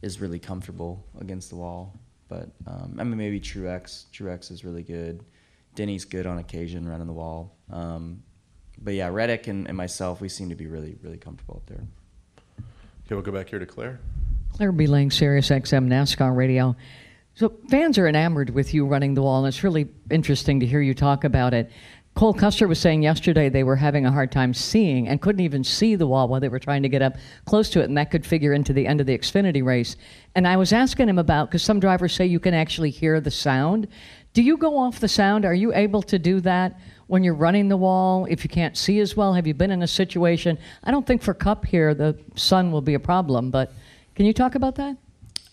is 0.02 0.20
really 0.20 0.38
comfortable 0.38 1.04
against 1.20 1.50
the 1.50 1.56
wall. 1.56 1.98
But 2.28 2.50
um, 2.66 2.96
I 2.98 3.04
mean, 3.04 3.16
maybe 3.16 3.40
Truex. 3.40 4.04
Truex 4.12 4.50
is 4.50 4.64
really 4.64 4.82
good. 4.82 5.24
Denny's 5.74 6.04
good 6.04 6.26
on 6.26 6.38
occasion 6.38 6.88
running 6.88 7.06
the 7.06 7.12
wall. 7.12 7.56
Um, 7.70 8.22
but 8.80 8.94
yeah, 8.94 9.08
Reddick 9.08 9.46
and, 9.46 9.66
and 9.66 9.76
myself, 9.76 10.20
we 10.20 10.28
seem 10.28 10.48
to 10.50 10.54
be 10.54 10.66
really, 10.66 10.98
really 11.02 11.16
comfortable 11.16 11.56
up 11.56 11.66
there. 11.66 11.84
Okay, 13.06 13.14
we'll 13.14 13.22
go 13.22 13.32
back 13.32 13.48
here 13.48 13.58
to 13.58 13.66
Claire. 13.66 13.98
Claire 14.52 14.72
B. 14.72 14.86
Lang, 14.86 15.10
Sirius 15.10 15.50
XM 15.50 15.86
NASCAR 15.88 16.34
Radio. 16.36 16.76
So 17.34 17.56
fans 17.68 17.98
are 17.98 18.08
enamored 18.08 18.50
with 18.50 18.74
you 18.74 18.84
running 18.84 19.14
the 19.14 19.22
wall, 19.22 19.44
and 19.44 19.52
it's 19.52 19.62
really 19.62 19.88
interesting 20.10 20.58
to 20.60 20.66
hear 20.66 20.80
you 20.80 20.94
talk 20.94 21.22
about 21.22 21.54
it. 21.54 21.70
Cole 22.18 22.34
Custer 22.34 22.66
was 22.66 22.80
saying 22.80 23.04
yesterday 23.04 23.48
they 23.48 23.62
were 23.62 23.76
having 23.76 24.04
a 24.04 24.10
hard 24.10 24.32
time 24.32 24.52
seeing 24.52 25.06
and 25.06 25.22
couldn't 25.22 25.44
even 25.44 25.62
see 25.62 25.94
the 25.94 26.08
wall 26.08 26.26
while 26.26 26.40
they 26.40 26.48
were 26.48 26.58
trying 26.58 26.82
to 26.82 26.88
get 26.88 27.00
up 27.00 27.14
close 27.44 27.70
to 27.70 27.80
it, 27.80 27.84
and 27.84 27.96
that 27.96 28.10
could 28.10 28.26
figure 28.26 28.52
into 28.52 28.72
the 28.72 28.88
end 28.88 29.00
of 29.00 29.06
the 29.06 29.16
Xfinity 29.16 29.64
race. 29.64 29.94
And 30.34 30.48
I 30.48 30.56
was 30.56 30.72
asking 30.72 31.08
him 31.08 31.20
about 31.20 31.48
because 31.48 31.62
some 31.62 31.78
drivers 31.78 32.12
say 32.12 32.26
you 32.26 32.40
can 32.40 32.54
actually 32.54 32.90
hear 32.90 33.20
the 33.20 33.30
sound. 33.30 33.86
Do 34.32 34.42
you 34.42 34.56
go 34.56 34.76
off 34.78 34.98
the 34.98 35.06
sound? 35.06 35.44
Are 35.44 35.54
you 35.54 35.72
able 35.72 36.02
to 36.02 36.18
do 36.18 36.40
that 36.40 36.80
when 37.06 37.22
you're 37.22 37.34
running 37.34 37.68
the 37.68 37.76
wall 37.76 38.24
if 38.24 38.42
you 38.42 38.50
can't 38.50 38.76
see 38.76 38.98
as 38.98 39.16
well? 39.16 39.32
Have 39.34 39.46
you 39.46 39.54
been 39.54 39.70
in 39.70 39.82
a 39.82 39.86
situation? 39.86 40.58
I 40.82 40.90
don't 40.90 41.06
think 41.06 41.22
for 41.22 41.34
Cup 41.34 41.66
here 41.66 41.94
the 41.94 42.18
sun 42.34 42.72
will 42.72 42.82
be 42.82 42.94
a 42.94 43.00
problem, 43.00 43.52
but 43.52 43.72
can 44.18 44.26
you 44.26 44.32
talk 44.32 44.56
about 44.56 44.74
that? 44.74 44.96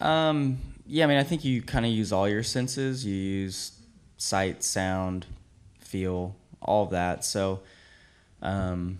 Um, 0.01 0.57
yeah, 0.87 1.03
I 1.03 1.07
mean, 1.07 1.19
I 1.19 1.23
think 1.23 1.45
you 1.45 1.61
kind 1.61 1.85
of 1.85 1.91
use 1.91 2.11
all 2.11 2.27
your 2.27 2.41
senses. 2.41 3.05
You 3.05 3.13
use 3.13 3.79
sight, 4.17 4.63
sound, 4.63 5.27
feel, 5.77 6.35
all 6.63 6.85
of 6.85 6.89
that. 6.89 7.23
So, 7.23 7.59
um, 8.41 8.99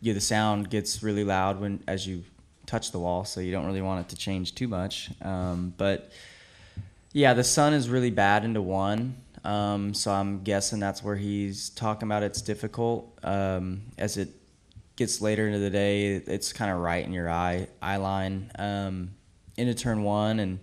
yeah, 0.00 0.14
the 0.14 0.22
sound 0.22 0.70
gets 0.70 1.02
really 1.02 1.24
loud 1.24 1.60
when 1.60 1.84
as 1.86 2.06
you 2.06 2.24
touch 2.64 2.90
the 2.90 2.98
wall, 2.98 3.26
so 3.26 3.42
you 3.42 3.52
don't 3.52 3.66
really 3.66 3.82
want 3.82 4.06
it 4.06 4.08
to 4.08 4.16
change 4.16 4.54
too 4.54 4.66
much. 4.66 5.10
Um, 5.20 5.74
but 5.76 6.10
yeah, 7.12 7.34
the 7.34 7.44
sun 7.44 7.74
is 7.74 7.90
really 7.90 8.10
bad 8.10 8.46
into 8.46 8.62
one. 8.62 9.16
Um, 9.44 9.92
so 9.92 10.10
I'm 10.10 10.42
guessing 10.42 10.80
that's 10.80 11.04
where 11.04 11.16
he's 11.16 11.68
talking 11.68 12.08
about 12.08 12.22
it's 12.22 12.40
difficult. 12.40 13.12
Um, 13.22 13.82
as 13.98 14.16
it 14.16 14.30
gets 14.98 15.20
later 15.20 15.46
into 15.46 15.60
the 15.60 15.70
day, 15.70 16.14
it's 16.14 16.52
kind 16.52 16.72
of 16.72 16.78
right 16.78 17.04
in 17.06 17.12
your 17.12 17.30
eye 17.30 17.68
eye 17.80 17.96
line 17.96 18.50
um, 18.58 19.12
into 19.56 19.72
turn 19.72 20.02
one, 20.02 20.40
and 20.40 20.58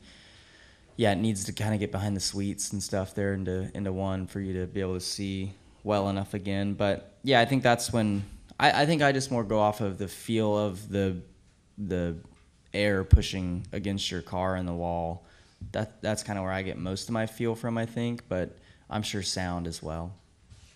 yeah, 0.97 1.13
it 1.13 1.15
needs 1.15 1.45
to 1.45 1.53
kind 1.53 1.73
of 1.73 1.79
get 1.79 1.91
behind 1.91 2.15
the 2.15 2.21
suites 2.21 2.73
and 2.73 2.83
stuff 2.83 3.15
there 3.15 3.33
into 3.33 3.71
into 3.73 3.93
one 3.93 4.27
for 4.27 4.41
you 4.41 4.53
to 4.59 4.67
be 4.67 4.81
able 4.81 4.93
to 4.93 4.99
see 4.99 5.53
well 5.83 6.09
enough 6.09 6.33
again. 6.33 6.73
But 6.73 7.17
yeah, 7.23 7.39
I 7.39 7.45
think 7.45 7.63
that's 7.63 7.93
when 7.93 8.25
I, 8.59 8.83
I 8.83 8.85
think 8.85 9.01
I 9.01 9.13
just 9.13 9.31
more 9.31 9.43
go 9.43 9.59
off 9.59 9.79
of 9.79 9.97
the 9.97 10.07
feel 10.07 10.57
of 10.57 10.89
the 10.89 11.21
the 11.77 12.17
air 12.73 13.05
pushing 13.05 13.65
against 13.71 14.11
your 14.11 14.21
car 14.21 14.55
and 14.55 14.67
the 14.67 14.73
wall. 14.73 15.25
That 15.71 16.01
that's 16.01 16.23
kind 16.23 16.37
of 16.37 16.43
where 16.43 16.53
I 16.53 16.61
get 16.61 16.77
most 16.77 17.07
of 17.07 17.13
my 17.13 17.25
feel 17.25 17.55
from. 17.55 17.77
I 17.77 17.85
think, 17.85 18.27
but 18.27 18.57
I'm 18.89 19.01
sure 19.01 19.23
sound 19.23 19.65
as 19.65 19.81
well. 19.81 20.13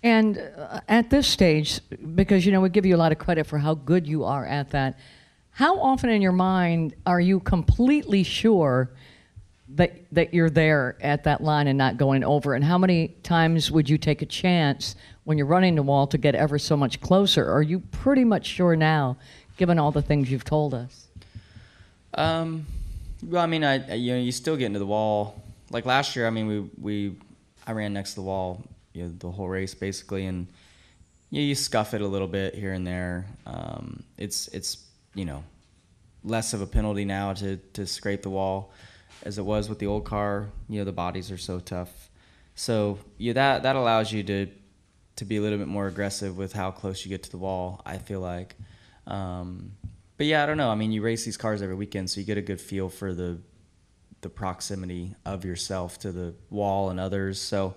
And 0.01 0.38
uh, 0.38 0.79
at 0.88 1.10
this 1.10 1.27
stage, 1.27 1.79
because 2.15 2.46
you 2.46 2.51
know 2.51 2.62
we 2.62 2.70
give 2.70 2.86
you 2.86 2.96
a 2.96 2.98
lot 2.98 3.12
of 3.12 3.20
credit 3.20 3.46
for 3.46 3.58
how 3.58 3.74
good 3.74 4.08
you 4.08 4.24
are 4.24 4.46
at 4.46 4.72
that, 4.72 4.98
how 5.51 5.79
often 5.79 6.10
in 6.10 6.22
your 6.22 6.32
mind 6.32 6.96
are 7.06 7.20
you 7.20 7.39
completely 7.41 8.24
sure 8.24 8.91
that 9.75 9.94
that 10.12 10.34
you're 10.34 10.50
there 10.50 10.98
at 11.01 11.25
that 11.25 11.41
line 11.41 11.68
and 11.68 11.77
not 11.77 11.98
going 11.98 12.24
over? 12.24 12.53
And 12.53 12.63
how 12.63 12.77
many 12.77 13.10
times 13.24 13.70
would 13.72 13.89
you 13.89 13.98
take 13.98 14.22
a 14.22 14.25
chance 14.25 14.96
when 15.25 15.38
you're 15.38 15.48
running 15.48 15.75
the 15.75 15.84
wall 15.84 16.08
to 16.08 16.18
get 16.18 16.34
ever 16.34 16.58
so 16.58 16.77
much 16.77 17.01
closer? 17.01 17.50
Are 17.51 17.62
you 17.62 17.79
pretty 17.91 18.24
much 18.24 18.46
sure 18.46 18.75
now, 18.75 19.18
given 19.58 19.77
all 19.77 19.91
the 19.91 20.01
things 20.01 20.32
you've 20.32 20.46
told 20.46 20.74
us? 20.74 21.08
Um, 22.13 22.65
well, 23.24 23.44
I 23.44 23.48
mean, 23.48 23.65
I 23.65 23.96
you 23.96 24.13
know 24.13 24.20
you 24.20 24.32
still 24.32 24.56
get 24.56 24.68
into 24.68 24.79
the 24.79 24.88
wall. 24.88 25.44
Like 25.72 25.86
last 25.86 26.15
year, 26.15 26.25
I 26.25 26.29
mean, 26.29 26.48
we 26.48 26.70
we 26.82 27.15
I 27.68 27.74
ran 27.74 27.94
next 27.94 28.12
to 28.12 28.15
the 28.15 28.22
wall, 28.24 28.63
you 29.00 29.06
know, 29.06 29.13
the 29.18 29.32
whole 29.32 29.48
race 29.48 29.74
basically, 29.74 30.25
and 30.25 30.48
you 31.29 31.41
you 31.41 31.56
scuff 31.56 31.94
it 31.94 32.01
a 32.01 32.08
little 32.08 32.27
bit 32.27 32.56
here 32.56 32.74
and 32.74 32.86
there. 32.86 33.25
Um, 33.46 34.03
it's 34.18 34.48
it's 34.50 34.86
you 35.15 35.25
know 35.25 35.44
less 36.24 36.53
of 36.53 36.62
a 36.62 36.68
penalty 36.68 37.06
now 37.06 37.34
to 37.34 37.58
to 37.74 37.88
scrape 37.88 38.22
the 38.22 38.29
wall 38.29 38.72
as 39.24 39.38
it 39.38 39.46
was 39.46 39.70
with 39.70 39.79
the 39.79 39.88
old 39.88 40.06
car. 40.06 40.50
You 40.68 40.79
know, 40.79 40.86
the 40.86 40.91
bodies 40.91 41.32
are 41.32 41.38
so 41.38 41.60
tough, 41.60 42.10
so 42.56 43.00
yeah, 43.18 43.34
that 43.34 43.63
that 43.63 43.75
allows 43.75 44.12
you 44.12 44.24
to 44.24 44.48
to 45.15 45.25
be 45.25 45.38
a 45.38 45.41
little 45.41 45.58
bit 45.58 45.68
more 45.68 45.88
aggressive 45.88 46.38
with 46.38 46.53
how 46.53 46.72
close 46.72 47.06
you 47.06 47.10
get 47.10 47.24
to 47.24 47.32
the 47.32 47.38
wall. 47.38 47.82
I 47.86 47.98
feel 47.98 48.20
like. 48.20 48.56
Um, 49.08 49.72
but 50.18 50.25
yeah, 50.27 50.44
I 50.44 50.46
don't 50.46 50.58
know. 50.58 50.70
I 50.70 50.75
mean, 50.75 50.91
you 50.91 51.01
race 51.01 51.24
these 51.24 51.38
cars 51.38 51.62
every 51.62 51.75
weekend, 51.75 52.10
so 52.10 52.20
you 52.20 52.25
get 52.25 52.38
a 52.38 52.41
good 52.41 52.60
feel 52.60 52.89
for 52.89 53.13
the 53.13 53.39
the 54.22 54.29
proximity 54.29 55.15
of 55.25 55.46
yourself 55.46 56.00
to 56.00 56.12
the 56.12 56.34
wall 56.50 56.89
and 56.89 57.00
others. 57.00 57.39
So 57.39 57.75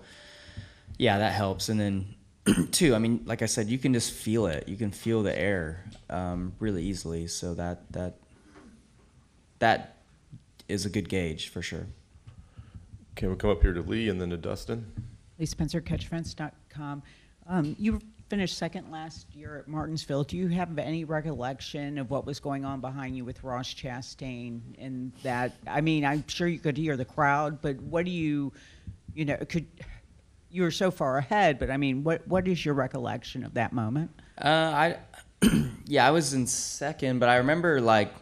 yeah, 0.97 1.17
that 1.17 1.33
helps. 1.33 1.69
And 1.69 1.79
then 1.79 2.15
two, 2.71 2.95
I 2.95 2.99
mean, 2.99 3.21
like 3.25 3.41
I 3.41 3.45
said, 3.45 3.69
you 3.69 3.77
can 3.77 3.93
just 3.93 4.11
feel 4.11 4.47
it. 4.47 4.67
You 4.67 4.75
can 4.75 4.91
feel 4.91 5.23
the 5.23 5.37
air 5.37 5.85
um, 6.09 6.53
really 6.59 6.83
easily. 6.83 7.27
So 7.27 7.53
that 7.55 7.91
that 7.93 8.17
that 9.59 9.97
is 10.67 10.85
a 10.85 10.89
good 10.89 11.09
gauge 11.09 11.49
for 11.49 11.61
sure. 11.61 11.87
Okay, 13.13 13.27
we'll 13.27 13.35
come 13.35 13.51
up 13.51 13.61
here 13.61 13.73
to 13.73 13.81
Lee 13.81 14.09
and 14.09 14.19
then 14.19 14.29
to 14.31 14.37
Dustin. 14.37 14.91
Lee 15.37 15.45
Spencer, 15.45 15.81
catchfence.com. 15.81 17.03
Um, 17.47 17.75
you 17.77 17.99
finished 18.29 18.57
second 18.57 18.89
last 18.89 19.27
year 19.35 19.57
at 19.57 19.67
Martinsville. 19.67 20.23
Do 20.23 20.37
you 20.37 20.47
have 20.47 20.77
any 20.79 21.03
recollection 21.03 21.97
of 21.97 22.09
what 22.09 22.25
was 22.25 22.39
going 22.39 22.65
on 22.65 22.81
behind 22.81 23.15
you 23.15 23.23
with 23.23 23.43
Ross 23.43 23.73
Chastain 23.73 24.61
and 24.79 25.11
that? 25.21 25.53
I 25.67 25.81
mean, 25.81 26.05
I'm 26.05 26.23
sure 26.27 26.47
you 26.47 26.59
could 26.59 26.77
hear 26.77 26.97
the 26.97 27.05
crowd, 27.05 27.61
but 27.61 27.79
what 27.81 28.05
do 28.05 28.11
you, 28.11 28.51
you 29.13 29.25
know, 29.25 29.37
could 29.47 29.67
you 30.53 30.61
were 30.61 30.71
so 30.71 30.91
far 30.91 31.17
ahead, 31.17 31.57
but 31.57 31.71
I 31.71 31.77
mean, 31.77 32.03
what 32.03 32.27
what 32.27 32.47
is 32.47 32.63
your 32.63 32.75
recollection 32.75 33.43
of 33.43 33.55
that 33.55 33.73
moment? 33.73 34.11
Uh, 34.37 34.47
I 34.47 34.97
yeah, 35.87 36.07
I 36.07 36.11
was 36.11 36.33
in 36.33 36.45
second, 36.45 37.19
but 37.19 37.27
I 37.27 37.37
remember 37.37 37.81
like 37.81 38.13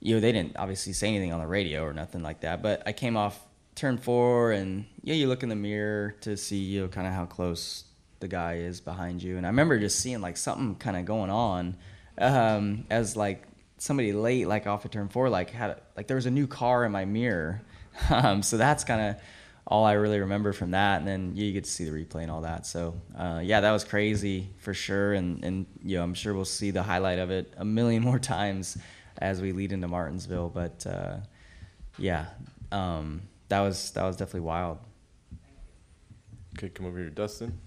you 0.00 0.14
know 0.14 0.20
they 0.20 0.32
didn't 0.32 0.56
obviously 0.56 0.92
say 0.92 1.08
anything 1.08 1.32
on 1.32 1.40
the 1.40 1.46
radio 1.46 1.84
or 1.84 1.92
nothing 1.92 2.22
like 2.22 2.40
that. 2.40 2.60
But 2.60 2.82
I 2.86 2.92
came 2.92 3.16
off 3.16 3.40
turn 3.76 3.98
four, 3.98 4.50
and 4.50 4.84
yeah, 5.02 5.14
you 5.14 5.28
look 5.28 5.44
in 5.44 5.48
the 5.48 5.56
mirror 5.56 6.16
to 6.22 6.36
see 6.36 6.58
you 6.58 6.82
know 6.82 6.88
kind 6.88 7.06
of 7.06 7.12
how 7.12 7.24
close 7.24 7.84
the 8.18 8.28
guy 8.28 8.54
is 8.56 8.80
behind 8.80 9.22
you, 9.22 9.36
and 9.36 9.46
I 9.46 9.50
remember 9.50 9.78
just 9.78 10.00
seeing 10.00 10.20
like 10.20 10.36
something 10.36 10.74
kind 10.74 10.96
of 10.96 11.04
going 11.04 11.30
on 11.30 11.76
um, 12.18 12.84
as 12.90 13.16
like 13.16 13.44
somebody 13.78 14.12
late 14.12 14.48
like 14.48 14.66
off 14.66 14.84
of 14.84 14.90
turn 14.90 15.08
four 15.08 15.30
like 15.30 15.50
had 15.50 15.80
like 15.96 16.06
there 16.06 16.16
was 16.16 16.26
a 16.26 16.30
new 16.30 16.48
car 16.48 16.84
in 16.84 16.90
my 16.90 17.04
mirror, 17.04 17.62
um, 18.10 18.42
so 18.42 18.56
that's 18.56 18.82
kind 18.82 19.00
of 19.00 19.22
all 19.70 19.84
I 19.84 19.92
really 19.92 20.18
remember 20.18 20.52
from 20.52 20.72
that. 20.72 20.98
And 20.98 21.06
then 21.06 21.32
yeah, 21.36 21.44
you 21.44 21.52
get 21.52 21.64
to 21.64 21.70
see 21.70 21.88
the 21.88 21.92
replay 21.92 22.22
and 22.22 22.30
all 22.30 22.40
that. 22.40 22.66
So 22.66 23.00
uh, 23.16 23.40
yeah, 23.42 23.60
that 23.60 23.70
was 23.70 23.84
crazy 23.84 24.50
for 24.58 24.74
sure. 24.74 25.14
And 25.14 25.44
and 25.44 25.66
you 25.82 25.96
know 25.96 26.02
I'm 26.02 26.14
sure 26.14 26.34
we'll 26.34 26.44
see 26.44 26.72
the 26.72 26.82
highlight 26.82 27.20
of 27.20 27.30
it 27.30 27.54
a 27.56 27.64
million 27.64 28.02
more 28.10 28.18
times 28.18 28.76
as 29.18 29.40
we 29.40 29.52
lead 29.52 29.72
into 29.72 29.86
Martinsville. 29.86 30.50
But 30.50 30.84
uh, 30.86 31.18
yeah, 31.96 32.26
um, 32.72 33.22
that 33.48 33.60
was 33.60 33.92
that 33.92 34.02
was 34.02 34.16
definitely 34.16 34.40
wild. 34.40 34.78
Okay, 36.58 36.68
come 36.68 36.86
over 36.86 36.98
here 36.98 37.08
to 37.08 37.14
Dustin. 37.14 37.58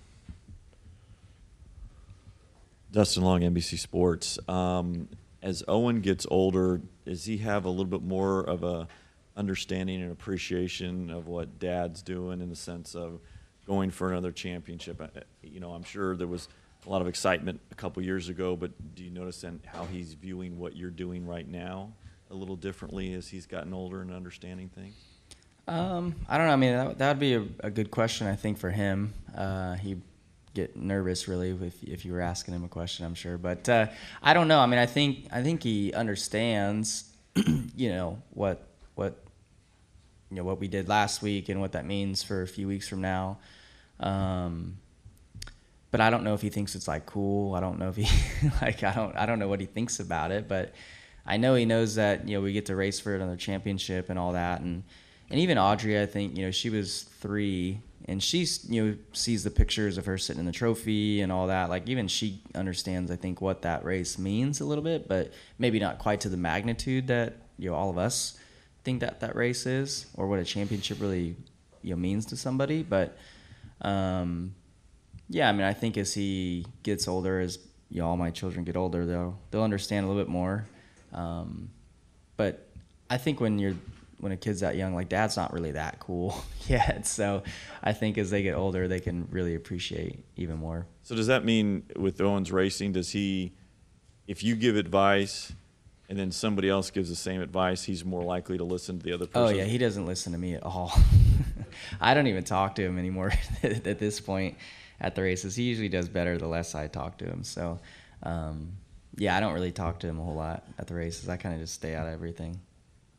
Dustin 2.92 3.24
Long, 3.24 3.42
NBC 3.42 3.80
Sports. 3.80 4.38
Um, 4.48 5.08
as 5.42 5.64
Owen 5.68 6.02
gets 6.02 6.28
older, 6.30 6.80
does 7.06 7.26
he 7.26 7.38
have 7.38 7.66
a 7.66 7.70
little 7.70 7.86
bit 7.86 8.04
more 8.04 8.42
of 8.42 8.64
a 8.64 8.88
understanding 9.36 10.02
and 10.02 10.12
appreciation 10.12 11.10
of 11.10 11.28
what 11.28 11.60
Dad's 11.60 12.02
doing 12.02 12.42
in 12.42 12.50
the 12.50 12.56
sense 12.56 12.96
of 12.96 13.20
going 13.66 13.92
for 13.92 14.12
another 14.12 14.32
championship? 14.32 15.02
You 15.42 15.60
know, 15.60 15.72
I'm 15.72 15.84
sure 15.84 16.16
there 16.16 16.28
was 16.28 16.48
a 16.86 16.90
lot 16.90 17.02
of 17.02 17.08
excitement 17.08 17.62
a 17.72 17.76
couple 17.76 18.04
years 18.04 18.30
ago, 18.30 18.56
but 18.56 18.72
do 18.96 19.04
you 19.04 19.10
notice 19.10 19.42
then 19.42 19.62
how 19.66 19.86
he's 19.86 20.14
viewing 20.14 20.60
what 20.60 20.76
you're 20.76 20.90
doing 20.90 21.26
right 21.26 21.48
now 21.48 21.94
a 22.30 22.36
little 22.36 22.56
differently 22.56 23.14
as 23.14 23.28
he's 23.28 23.46
gotten 23.46 23.74
older 23.74 24.02
and 24.02 24.12
understanding 24.12 24.70
things? 24.70 24.96
Um, 25.68 26.16
I 26.28 26.38
don't 26.38 26.48
know. 26.48 26.54
I 26.54 26.58
mean, 26.58 26.74
that 26.74 26.98
that 26.98 27.08
would 27.10 27.20
be 27.20 27.36
a, 27.36 27.46
a 27.62 27.72
good 27.72 27.90
question, 27.90 28.28
I 28.28 28.36
think, 28.36 28.58
for 28.58 28.70
him. 28.70 29.14
Uh, 29.36 29.76
he'd 29.76 30.02
get 30.54 30.76
nervous 30.76 31.28
really 31.28 31.50
if 31.50 31.84
if 31.84 32.06
you 32.06 32.14
were 32.14 32.22
asking 32.22 32.54
him 32.54 32.64
a 32.64 32.68
question, 32.68 33.06
I'm 33.06 33.16
sure. 33.16 33.38
But 33.38 33.70
uh, 33.70 33.88
I 34.22 34.34
don't 34.34 34.48
know. 34.48 34.60
I 34.60 34.66
mean, 34.66 34.80
I 34.80 34.86
think 34.86 35.28
I 35.32 35.42
think 35.42 35.64
he 35.64 35.94
understands, 35.94 37.06
you 37.76 37.90
know, 37.90 38.22
what 38.32 38.68
what 38.96 39.23
you 40.34 40.40
know 40.40 40.44
what 40.44 40.60
we 40.60 40.68
did 40.68 40.90
last 40.90 41.22
week 41.22 41.48
and 41.48 41.62
what 41.62 41.74
that 41.74 41.86
means 41.86 42.24
for 42.24 42.42
a 42.42 42.48
few 42.48 42.68
weeks 42.68 42.88
from 42.88 43.02
now. 43.02 43.38
Um, 44.00 44.78
but 45.92 46.02
I 46.02 46.10
don't 46.10 46.24
know 46.24 46.34
if 46.34 46.42
he 46.42 46.50
thinks 46.50 46.74
it's 46.74 46.88
like 46.88 47.06
cool. 47.06 47.54
I 47.54 47.60
don't 47.60 47.78
know 47.78 47.90
if 47.90 47.96
he 47.96 48.08
like 48.64 48.84
I 48.84 48.94
don't 48.94 49.16
I 49.16 49.28
don't 49.28 49.38
know 49.38 49.48
what 49.48 49.60
he 49.60 49.68
thinks 49.68 50.00
about 50.00 50.32
it, 50.32 50.48
but 50.48 50.74
I 51.24 51.38
know 51.38 51.54
he 51.54 51.66
knows 51.66 51.96
that 51.96 52.28
you 52.28 52.36
know 52.36 52.42
we 52.42 52.52
get 52.52 52.66
to 52.66 52.76
race 52.76 53.00
for 53.00 53.14
another 53.16 53.36
championship 53.36 54.10
and 54.10 54.18
all 54.18 54.34
that, 54.34 54.62
and 54.62 54.84
and 55.30 55.40
even 55.40 55.60
Audrey, 55.60 56.02
I 56.02 56.08
think 56.08 56.36
you 56.36 56.46
know 56.46 56.52
she 56.52 56.72
was 56.72 57.04
three 57.04 57.80
and 58.06 58.22
she 58.22 58.48
you 58.70 58.84
know 58.84 58.98
sees 59.14 59.44
the 59.44 59.52
pictures 59.52 60.00
of 60.00 60.08
her 60.08 60.18
sitting 60.18 60.40
in 60.40 60.48
the 60.48 60.52
trophy 60.52 61.22
and 61.22 61.32
all 61.32 61.46
that. 61.46 61.70
Like 61.70 61.88
even 61.88 62.08
she 62.08 62.42
understands, 62.56 63.12
I 63.12 63.18
think, 63.18 63.40
what 63.40 63.62
that 63.62 63.86
race 63.86 64.18
means 64.18 64.62
a 64.62 64.66
little 64.66 64.84
bit, 64.84 65.08
but 65.08 65.32
maybe 65.60 65.80
not 65.80 66.00
quite 66.00 66.22
to 66.22 66.30
the 66.30 66.38
magnitude 66.38 67.06
that 67.08 67.36
you 67.60 67.70
know 67.70 67.76
all 67.76 67.92
of 67.92 68.00
us 68.00 68.40
think 68.84 69.02
that 69.02 69.20
that 69.22 69.36
race 69.36 69.66
is 69.66 70.08
or 70.16 70.28
what 70.28 70.40
a 70.40 70.44
championship 70.44 71.00
really 71.00 71.36
you 71.82 71.92
know 71.92 71.96
means 71.96 72.26
to 72.28 72.38
somebody. 72.38 72.84
But 72.84 73.18
um, 73.82 74.56
yeah, 75.30 75.50
I 75.50 75.52
mean, 75.52 75.64
I 75.64 75.74
think 75.74 75.98
as 75.98 76.14
he 76.14 76.66
gets 76.84 77.08
older, 77.08 77.40
as 77.40 77.60
you 77.90 78.02
know, 78.02 78.08
all 78.08 78.18
my 78.18 78.32
children 78.32 78.64
get 78.64 78.76
older, 78.76 79.06
they'll 79.06 79.38
they'll 79.52 79.64
understand 79.64 80.06
a 80.06 80.10
little 80.10 80.22
bit 80.22 80.30
more. 80.30 80.66
Um, 81.14 81.70
but 82.38 82.68
I 83.10 83.18
think 83.18 83.40
when 83.40 83.60
you're 83.60 83.76
when 84.20 84.32
a 84.32 84.38
kid's 84.38 84.62
that 84.62 84.78
young, 84.78 84.96
like 84.96 85.10
dad's 85.10 85.36
not 85.36 85.52
really 85.54 85.72
that 85.72 86.00
cool 86.00 86.36
yet. 86.68 87.06
So 87.06 87.44
I 87.84 87.92
think 87.94 88.18
as 88.18 88.32
they 88.32 88.42
get 88.42 88.56
older, 88.56 88.88
they 88.88 89.02
can 89.02 89.28
really 89.30 89.54
appreciate 89.54 90.24
even 90.38 90.58
more. 90.58 90.88
So 91.04 91.14
does 91.14 91.28
that 91.28 91.44
mean 91.44 91.84
with 91.98 92.22
Owen's 92.22 92.52
Racing, 92.52 92.94
does 92.94 93.10
he, 93.10 93.52
if 94.26 94.42
you 94.42 94.56
give 94.56 94.78
advice 94.78 95.52
and 96.10 96.18
then 96.20 96.32
somebody 96.32 96.70
else 96.70 96.92
gives 96.92 97.10
the 97.10 97.16
same 97.16 97.42
advice, 97.42 97.84
he's 97.84 98.04
more 98.04 98.24
likely 98.24 98.58
to 98.58 98.64
listen 98.64 99.00
to 99.00 99.04
the 99.04 99.14
other 99.14 99.26
person. 99.26 99.56
Oh 99.56 99.58
yeah, 99.58 99.66
he 99.66 99.78
doesn't 99.78 100.06
listen 100.06 100.34
to 100.34 100.38
me 100.38 100.54
at 100.56 100.64
all. 100.64 100.94
I 102.02 102.14
don't 102.14 102.28
even 102.28 102.44
talk 102.44 102.76
to 102.76 102.84
him 102.84 102.98
anymore 102.98 103.32
at 103.64 104.00
this 104.00 104.20
point 104.20 104.58
at 105.00 105.16
the 105.16 105.22
races. 105.22 105.56
He 105.56 105.64
usually 105.64 105.90
does 105.90 106.10
better 106.10 106.38
the 106.38 106.48
less 106.48 106.76
I 106.76 106.88
talk 106.88 107.18
to 107.20 107.26
him. 107.26 107.44
So 107.44 107.80
um, 108.22 108.74
yeah, 109.16 109.38
I 109.38 109.40
don't 109.40 109.54
really 109.54 109.72
talk 109.72 110.00
to 110.00 110.08
him 110.08 110.20
a 110.20 110.24
whole 110.24 110.36
lot 110.36 110.64
at 110.78 110.88
the 110.88 110.96
races. 110.96 111.30
I 111.30 111.38
kind 111.38 111.56
of 111.56 111.62
just 111.62 111.74
stay 111.74 111.96
out 111.96 112.08
of 112.08 112.14
everything. 112.14 112.60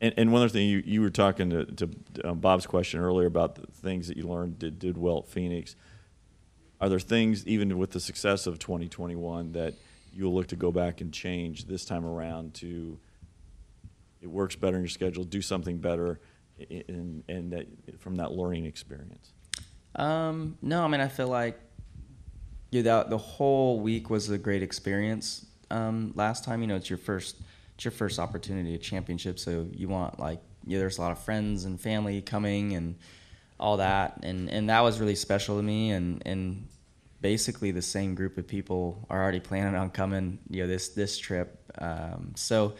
And, 0.00 0.12
and 0.16 0.32
one 0.32 0.42
other 0.42 0.48
thing, 0.48 0.68
you, 0.68 0.82
you 0.84 1.00
were 1.00 1.10
talking 1.10 1.50
to, 1.50 1.64
to 1.64 1.90
um, 2.24 2.40
Bob's 2.40 2.66
question 2.66 3.00
earlier 3.00 3.26
about 3.26 3.54
the 3.54 3.66
things 3.66 4.08
that 4.08 4.16
you 4.16 4.24
learned 4.24 4.58
did, 4.58 4.78
did 4.78 4.98
well 4.98 5.18
at 5.18 5.28
Phoenix. 5.28 5.76
Are 6.80 6.88
there 6.88 7.00
things, 7.00 7.46
even 7.46 7.78
with 7.78 7.92
the 7.92 8.00
success 8.00 8.46
of 8.46 8.58
2021, 8.58 9.52
that 9.52 9.74
you'll 10.14 10.34
look 10.34 10.48
to 10.48 10.56
go 10.56 10.70
back 10.70 11.00
and 11.00 11.12
change 11.12 11.66
this 11.66 11.84
time 11.84 12.04
around 12.04 12.54
to 12.54 12.98
it 14.20 14.28
works 14.28 14.56
better 14.56 14.76
in 14.76 14.82
your 14.82 14.88
schedule, 14.88 15.22
do 15.24 15.42
something 15.42 15.78
better, 15.78 16.18
and, 16.70 17.24
and 17.28 17.52
that 17.52 17.66
from 18.00 18.16
that 18.16 18.32
learning 18.32 18.64
experience? 18.64 19.32
Um, 19.96 20.56
no, 20.62 20.82
I 20.84 20.88
mean 20.88 21.00
I 21.00 21.08
feel 21.08 21.28
like 21.28 21.60
yeah, 22.70 22.82
that 22.82 23.10
the 23.10 23.18
whole 23.18 23.78
week 23.80 24.10
was 24.10 24.28
a 24.30 24.38
great 24.38 24.62
experience. 24.62 25.46
Um, 25.70 26.12
last 26.16 26.42
time, 26.42 26.60
you 26.60 26.66
know, 26.66 26.74
it's 26.74 26.90
your 26.90 26.98
first 26.98 27.36
it's 27.74 27.84
your 27.84 27.92
first 27.92 28.18
opportunity 28.18 28.74
at 28.74 28.82
championship, 28.82 29.38
so 29.38 29.68
you 29.72 29.88
want 29.88 30.18
like 30.18 30.40
yeah, 30.66 30.78
there's 30.78 30.98
a 30.98 31.00
lot 31.00 31.12
of 31.12 31.18
friends 31.18 31.66
and 31.66 31.80
family 31.80 32.20
coming 32.22 32.74
and 32.74 32.96
all 33.60 33.76
that, 33.76 34.20
and 34.22 34.50
and 34.50 34.70
that 34.70 34.80
was 34.80 34.98
really 34.98 35.14
special 35.14 35.56
to 35.56 35.62
me, 35.62 35.90
and 35.90 36.22
and 36.26 36.66
basically 37.24 37.70
the 37.70 37.80
same 37.80 38.14
group 38.14 38.36
of 38.36 38.46
people 38.46 39.06
are 39.08 39.22
already 39.22 39.40
planning 39.40 39.74
on 39.74 39.88
coming, 39.88 40.38
you 40.50 40.60
know, 40.60 40.68
this 40.68 40.90
this 40.90 41.16
trip. 41.16 41.58
Um, 41.78 42.34
so 42.36 42.74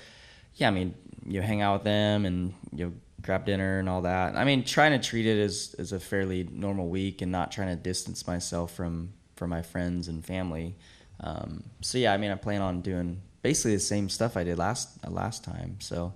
yeah, 0.57 0.69
I 0.69 0.71
mean, 0.71 0.95
you 1.25 1.41
hang 1.41 1.63
out 1.63 1.77
with 1.77 1.85
them 1.85 2.27
and 2.27 2.53
you 2.71 2.85
know, 2.85 2.93
grab 3.23 3.47
dinner 3.47 3.79
and 3.79 3.89
all 3.89 4.03
that. 4.03 4.37
I 4.37 4.45
mean, 4.45 4.63
trying 4.63 4.93
to 4.93 5.09
treat 5.09 5.25
it 5.25 5.39
as 5.41 5.75
as 5.79 5.93
a 5.93 5.99
fairly 5.99 6.47
normal 6.53 6.89
week 6.89 7.23
and 7.23 7.33
not 7.33 7.53
trying 7.53 7.69
to 7.69 7.83
distance 7.83 8.27
myself 8.27 8.75
from 8.75 9.15
from 9.35 9.49
my 9.49 9.63
friends 9.63 10.09
and 10.09 10.23
family. 10.23 10.77
Um, 11.21 11.65
so 11.81 11.97
yeah, 11.97 12.13
I 12.13 12.19
mean, 12.19 12.31
I 12.31 12.35
plan 12.35 12.61
on 12.61 12.83
doing 12.83 13.23
basically 13.41 13.77
the 13.77 13.81
same 13.81 14.11
stuff 14.11 14.37
I 14.37 14.45
did 14.45 14.59
last 14.59 14.91
last 15.09 15.43
time. 15.43 15.79
So 15.81 16.13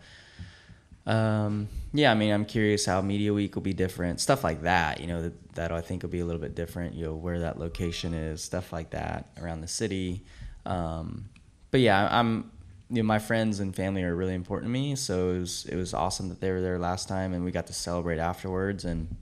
Um, 1.09 1.69
yeah, 1.95 2.12
I 2.12 2.15
mean, 2.15 2.31
I'm 2.33 2.45
curious 2.45 2.85
how 2.85 3.00
Media 3.00 3.33
Week 3.33 3.55
will 3.55 3.62
be 3.62 3.73
different, 3.73 4.21
stuff 4.21 4.45
like 4.45 4.62
that. 4.62 5.00
You 5.00 5.07
know, 5.07 5.33
that, 5.55 5.73
I 5.73 5.81
think 5.81 6.03
will 6.03 6.11
be 6.11 6.21
a 6.21 6.25
little 6.25 6.41
bit 6.41 6.55
different. 6.55 6.95
You 6.95 7.07
know, 7.07 7.15
where 7.15 7.41
that 7.41 7.59
location 7.59 8.12
is, 8.12 8.43
stuff 8.43 8.73
like 8.73 8.91
that 8.91 9.31
around 9.41 9.62
the 9.62 9.69
city. 9.69 10.25
Um, 10.67 11.25
but 11.71 11.81
yeah, 11.81 12.09
I'm. 12.11 12.53
You 12.91 13.03
know, 13.03 13.07
my 13.07 13.19
friends 13.19 13.61
and 13.61 13.77
family 13.77 14.03
are 14.03 14.17
really 14.17 14.33
important 14.33 14.71
to 14.71 14.73
me, 14.73 14.97
so 14.97 15.33
it 15.33 15.41
was 15.41 15.67
it 15.67 15.77
was 15.77 15.93
awesome 15.93 16.31
that 16.31 16.41
they 16.41 16.50
were 16.50 16.62
there 16.62 16.79
last 16.79 17.07
time, 17.07 17.35
and 17.35 17.45
we 17.45 17.50
got 17.50 17.67
to 17.67 17.75
celebrate 17.75 18.19
afterwards. 18.19 18.87
And 18.87 19.15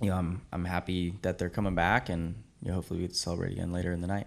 you 0.00 0.08
know, 0.08 0.16
I'm 0.16 0.42
I'm 0.50 0.64
happy 0.64 1.12
that 1.20 1.36
they're 1.36 1.50
coming 1.50 1.74
back, 1.74 2.08
and 2.08 2.34
you 2.62 2.68
know, 2.68 2.74
hopefully 2.76 3.00
we 3.00 3.06
get 3.06 3.12
to 3.12 3.18
celebrate 3.18 3.52
again 3.52 3.70
later 3.70 3.92
in 3.92 4.00
the 4.00 4.06
night. 4.06 4.26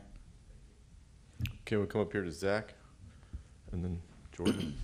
Okay, 1.61 1.77
we'll 1.77 1.87
come 1.87 2.01
up 2.01 2.11
here 2.11 2.23
to 2.23 2.31
Zach, 2.31 2.75
and 3.71 3.83
then 3.83 4.01
Jordan. 4.37 4.75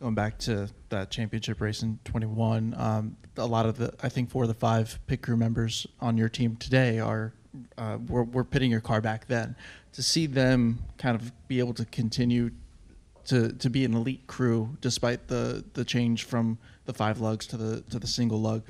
Going 0.00 0.14
back 0.14 0.38
to 0.38 0.68
that 0.90 1.10
championship 1.10 1.60
race 1.60 1.82
in 1.82 1.98
21, 2.04 2.74
um, 2.76 3.16
a 3.36 3.46
lot 3.46 3.66
of 3.66 3.78
the, 3.78 3.94
I 4.02 4.08
think 4.08 4.30
four 4.30 4.42
of 4.44 4.48
the 4.48 4.54
five 4.54 4.98
pit 5.06 5.22
crew 5.22 5.36
members 5.36 5.86
on 6.00 6.16
your 6.18 6.28
team 6.28 6.56
today 6.56 6.98
are, 6.98 7.32
uh, 7.78 7.98
were, 8.08 8.24
were 8.24 8.44
pitting 8.44 8.70
your 8.70 8.80
car 8.80 9.00
back 9.00 9.26
then. 9.26 9.56
To 9.92 10.02
see 10.02 10.26
them 10.26 10.84
kind 10.98 11.16
of 11.16 11.32
be 11.48 11.58
able 11.58 11.74
to 11.74 11.86
continue 11.86 12.50
to, 13.26 13.52
to 13.52 13.70
be 13.70 13.84
an 13.84 13.94
elite 13.94 14.26
crew 14.26 14.76
despite 14.80 15.28
the, 15.28 15.64
the 15.72 15.84
change 15.84 16.24
from 16.24 16.58
the 16.84 16.92
five 16.92 17.20
lugs 17.20 17.46
to 17.46 17.56
the, 17.56 17.80
to 17.90 17.98
the 17.98 18.06
single 18.06 18.40
lug, 18.40 18.62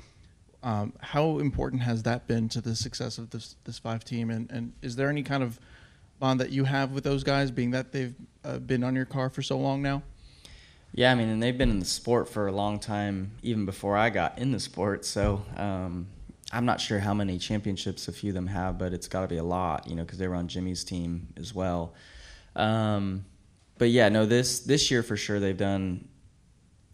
um, 0.63 0.93
how 1.01 1.39
important 1.39 1.83
has 1.83 2.03
that 2.05 2.27
been 2.27 2.49
to 2.49 2.61
the 2.61 2.75
success 2.75 3.19
of 3.19 3.31
this, 3.31 3.57
this 3.65 3.79
five 3.79 4.05
team? 4.05 4.31
And, 4.31 4.51
and 4.51 4.73
is 4.83 4.97
there 4.97 5.11
any 5.11 5.23
kind 5.23 5.43
of 5.43 5.59
bond 6.19 6.41
that 6.41 6.51
you 6.51 6.65
have 6.65 6.93
with 6.93 7.05
those 7.05 7.23
guys, 7.23 7.51
being 7.51 7.73
that 7.73 7.93
they've 7.93 8.15
uh, 8.45 8.59
been 8.59 8.83
on 8.83 8.95
your 8.95 9.05
car 9.05 9.29
for 9.29 9.43
so 9.43 9.59
long 9.59 9.83
now? 9.83 10.03
Yeah, 10.97 11.13
I 11.13 11.15
mean, 11.15 11.29
and 11.29 11.43
they've 11.43 11.57
been 11.57 11.69
in 11.69 11.79
the 11.79 11.85
sport 11.85 12.27
for 12.27 12.47
a 12.49 12.53
long 12.53 12.79
time, 12.79 13.33
even 13.43 13.67
before 13.67 13.99
I 13.99 14.09
got 14.09 14.39
in 14.39 14.51
the 14.51 14.59
sport. 14.59 15.05
So 15.05 15.45
um, 15.59 16.07
I'm 16.51 16.65
not 16.65 16.81
sure 16.81 16.99
how 16.99 17.13
many 17.13 17.37
championships 17.37 18.09
a 18.09 18.13
few 18.13 18.31
of 18.31 18.35
them 18.35 18.47
have, 18.47 18.79
but 18.79 18.95
it's 18.95 19.07
got 19.07 19.21
to 19.21 19.29
be 19.29 19.37
a 19.37 19.45
lot, 19.45 19.87
you 19.87 19.95
know, 19.95 20.05
because 20.05 20.19
they 20.19 20.27
were 20.27 20.35
on 20.35 20.49
Jimmie's 20.49 20.85
team 20.85 21.29
as 21.37 21.55
well. 21.55 21.93
Um, 22.57 23.27
but 23.77 23.91
yeah, 23.91 24.09
no, 24.09 24.25
this 24.25 24.61
this 24.61 24.91
year 24.91 25.03
for 25.03 25.19
sure 25.19 25.39
they've 25.39 25.55
done 25.55 26.09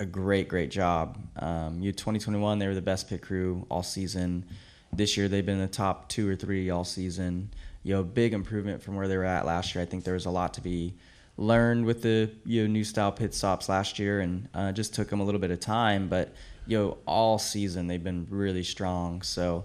a 0.01 0.05
great, 0.05 0.49
great 0.49 0.73
job. 0.73 1.17
Um, 1.37 1.81
you 1.81 1.93
2021, 1.93 2.59
they 2.59 2.67
were 2.67 2.75
the 2.75 2.83
best 2.83 3.09
pit 3.09 3.23
crew 3.23 3.65
all 3.71 3.85
season. 3.85 4.45
This 4.93 5.17
year 5.17 5.29
they've 5.29 5.47
been 5.47 5.61
the 5.61 5.69
top 5.69 6.09
two 6.09 6.29
or 6.29 6.35
three 6.35 6.71
all 6.71 6.83
season. 6.83 7.55
You 7.85 7.95
know, 7.95 8.03
big 8.03 8.35
improvement 8.35 8.83
from 8.83 8.97
where 8.97 9.07
they 9.07 9.17
were 9.17 9.25
at 9.25 9.47
last 9.47 9.77
year. 9.77 9.83
I 9.83 9.87
think 9.87 10.03
there 10.03 10.15
was 10.15 10.27
a 10.27 10.31
lot 10.31 10.55
to 10.55 10.61
be 10.61 10.95
learned 11.37 11.87
with 11.87 12.03
the 12.03 12.31
you 12.45 12.63
know 12.63 12.73
new 12.73 12.85
style 12.85 13.13
pit 13.13 13.35
stops 13.35 13.69
last 13.69 13.99
year, 13.99 14.21
and 14.21 14.49
uh, 14.55 14.73
just 14.73 14.95
took 14.95 15.09
them 15.09 15.21
a 15.21 15.25
little 15.25 15.41
bit 15.41 15.51
of 15.51 15.61
time. 15.61 16.09
But 16.09 16.35
you 16.67 16.79
know, 16.79 16.99
all 17.07 17.39
season 17.39 17.87
they've 17.87 18.03
been 18.03 18.27
really 18.31 18.63
strong. 18.63 19.23
So 19.23 19.65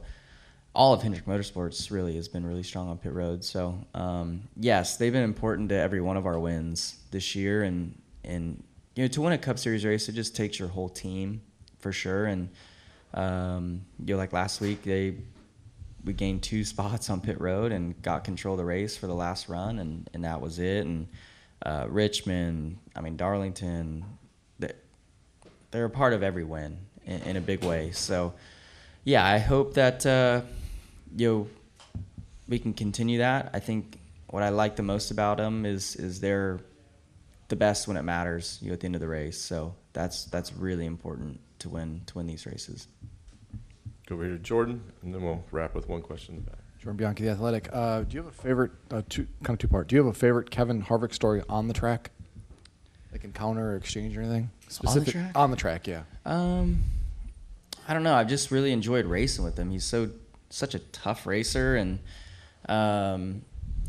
all 0.74 0.94
of 0.94 1.02
Hendrick 1.02 1.26
Motorsports 1.26 1.90
really 1.90 2.16
has 2.16 2.28
been 2.28 2.46
really 2.46 2.62
strong 2.62 2.88
on 2.88 2.98
pit 3.00 3.12
road. 3.12 3.44
So 3.44 3.80
um, 3.96 4.44
yes, 4.56 4.98
they've 4.98 5.12
been 5.12 5.24
important 5.24 5.70
to 5.70 5.76
every 5.76 6.02
one 6.02 6.18
of 6.18 6.26
our 6.26 6.40
wins 6.40 7.00
this 7.12 7.36
year, 7.36 7.64
and 7.64 8.00
and 8.24 8.64
you 8.96 9.04
know 9.04 9.08
to 9.08 9.22
win 9.22 9.34
a 9.34 9.38
Cup 9.38 9.60
Series 9.60 9.86
race, 9.86 10.08
it 10.08 10.14
just 10.14 10.36
takes 10.36 10.60
your 10.60 10.68
whole 10.68 10.90
team 10.90 11.42
for 11.80 11.92
sure. 11.92 12.26
And 12.26 12.50
um, 13.14 13.82
you 14.06 14.14
know, 14.14 14.18
like 14.18 14.34
last 14.34 14.62
week, 14.62 14.84
they 14.84 15.16
we 16.04 16.14
gained 16.14 16.44
two 16.44 16.64
spots 16.74 17.10
on 17.10 17.22
pit 17.22 17.40
road 17.42 17.72
and 17.72 18.00
got 18.02 18.24
control 18.24 18.54
of 18.54 18.60
the 18.60 18.66
race 18.66 18.96
for 18.96 19.08
the 19.08 19.16
last 19.16 19.50
run, 19.50 19.80
and 19.80 20.10
and 20.14 20.24
that 20.24 20.42
was 20.42 20.60
it. 20.60 20.86
And 20.86 21.08
uh, 21.66 21.86
Richmond, 21.90 22.78
I 22.96 23.02
mean 23.02 23.18
Darlington, 23.18 24.06
they, 24.60 24.72
they're 25.72 25.86
a 25.86 25.90
part 25.90 26.14
of 26.14 26.24
every 26.24 26.44
win 26.44 26.78
in, 27.06 27.22
in 27.24 27.36
a 27.38 27.42
big 27.42 27.64
way. 27.64 27.92
So 27.92 28.34
yeah, 29.04 29.26
I 29.26 29.38
hope 29.38 29.74
that 29.76 30.06
uh, 30.06 30.42
you 31.16 31.28
know 31.28 31.48
we 32.48 32.60
can 32.60 32.74
continue 32.74 33.20
that. 33.20 33.52
I 33.54 33.60
think 33.60 34.00
what 34.30 34.44
I 34.44 34.50
like 34.50 34.76
the 34.76 34.84
most 34.84 35.12
about 35.12 35.38
them 35.38 35.66
is 35.66 35.96
is 35.96 36.20
they're 36.20 36.60
the 37.48 37.56
best 37.56 37.88
when 37.88 37.98
it 37.98 38.04
matters. 38.04 38.60
You 38.62 38.68
know, 38.68 38.74
at 38.74 38.82
the 38.82 38.86
end 38.86 38.96
of 38.96 39.02
the 39.02 39.08
race. 39.08 39.40
So 39.40 39.76
that's 39.94 40.26
that's 40.26 40.54
really 40.54 40.86
important 40.86 41.40
to 41.60 41.70
win 41.70 42.02
to 42.08 42.18
win 42.18 42.28
these 42.28 42.46
races. 42.46 42.88
Go 44.08 44.16
over 44.16 44.26
here 44.26 44.34
to 44.34 44.40
Jordan, 44.40 44.82
and 45.02 45.14
then 45.14 45.22
we'll 45.22 45.44
wrap 45.52 45.76
with 45.76 45.90
one 45.90 46.02
question 46.02 46.36
in 46.36 46.46
the 46.46 46.52
back. 46.52 46.60
Jordan 46.82 46.98
Bianchi, 46.98 47.24
the 47.24 47.32
Athletic. 47.32 47.70
Uh, 47.72 48.02
do 48.02 48.16
you 48.16 48.24
have 48.24 48.32
a 48.32 48.36
favorite? 48.36 48.72
Uh, 48.92 49.02
two 49.10 49.28
kind 49.44 49.56
of 49.56 49.60
two 49.60 49.68
part. 49.68 49.88
Do 49.88 49.96
you 49.96 50.04
have 50.04 50.14
a 50.14 50.18
favorite 50.18 50.52
Kevin 50.52 50.82
Harvick 50.84 51.14
story 51.14 51.42
on 51.50 51.68
the 51.68 51.74
track, 51.74 52.12
like 53.12 53.24
encounter 53.24 53.72
or 53.74 53.76
exchange 53.76 54.16
or 54.18 54.22
anything 54.22 54.50
specific 54.68 55.14
track? 55.14 55.32
On 55.36 55.52
the 55.52 55.58
track, 55.58 55.88
yeah. 55.88 56.04
Um, 56.26 56.84
I 57.88 57.94
don't 57.94 58.04
know. 58.04 58.14
I've 58.14 58.28
just 58.28 58.52
really 58.52 58.72
enjoyed 58.72 59.06
racing 59.06 59.44
with 59.44 59.58
him. 59.58 59.72
He's 59.72 59.84
so 59.86 60.10
such 60.50 60.76
a 60.76 60.80
tough 60.80 61.26
racer, 61.26 61.76
and 61.76 62.00
um, 62.70 63.42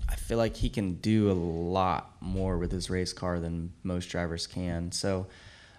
I 0.09 0.14
feel 0.16 0.38
like 0.38 0.57
he 0.57 0.68
can 0.70 0.94
do 0.94 1.31
a 1.31 1.35
lot 1.35 2.16
more 2.20 2.59
with 2.59 2.72
his 2.72 2.90
race 2.90 3.12
car 3.12 3.38
than 3.38 3.72
most 3.83 4.07
drivers 4.07 4.46
can. 4.46 4.92
So 4.92 5.27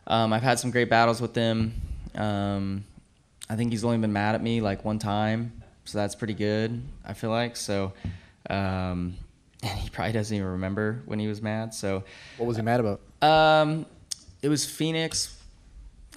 um, 0.08 0.32
I've 0.32 0.43
had 0.43 0.60
some 0.60 0.72
great 0.72 0.89
battles 0.89 1.22
with 1.22 1.34
him. 1.36 1.74
Um, 2.15 2.86
I 3.50 3.56
think 3.56 3.72
he's 3.72 3.84
only 3.84 3.98
been 3.98 4.13
mad 4.13 4.36
at 4.36 4.43
me 4.43 4.62
like 4.62 4.86
one 4.86 5.00
time, 5.00 5.63
so 5.89 5.97
that's 5.97 6.15
pretty 6.15 6.34
good. 6.36 6.82
I 7.06 7.13
feel 7.13 7.30
like 7.32 7.56
so. 7.56 7.93
Um, 8.49 9.15
and 9.63 9.78
he 9.78 9.89
probably 9.89 10.13
doesn't 10.13 10.36
even 10.36 10.49
remember 10.52 11.02
when 11.06 11.19
he 11.19 11.28
was 11.28 11.41
mad. 11.41 11.73
So 11.73 12.04
What 12.38 12.45
was 12.47 12.58
he 12.58 12.63
mad 12.63 12.80
about? 12.80 13.02
um, 13.21 13.86
it 14.41 14.47
was 14.49 14.65
Phoenix. 14.65 15.36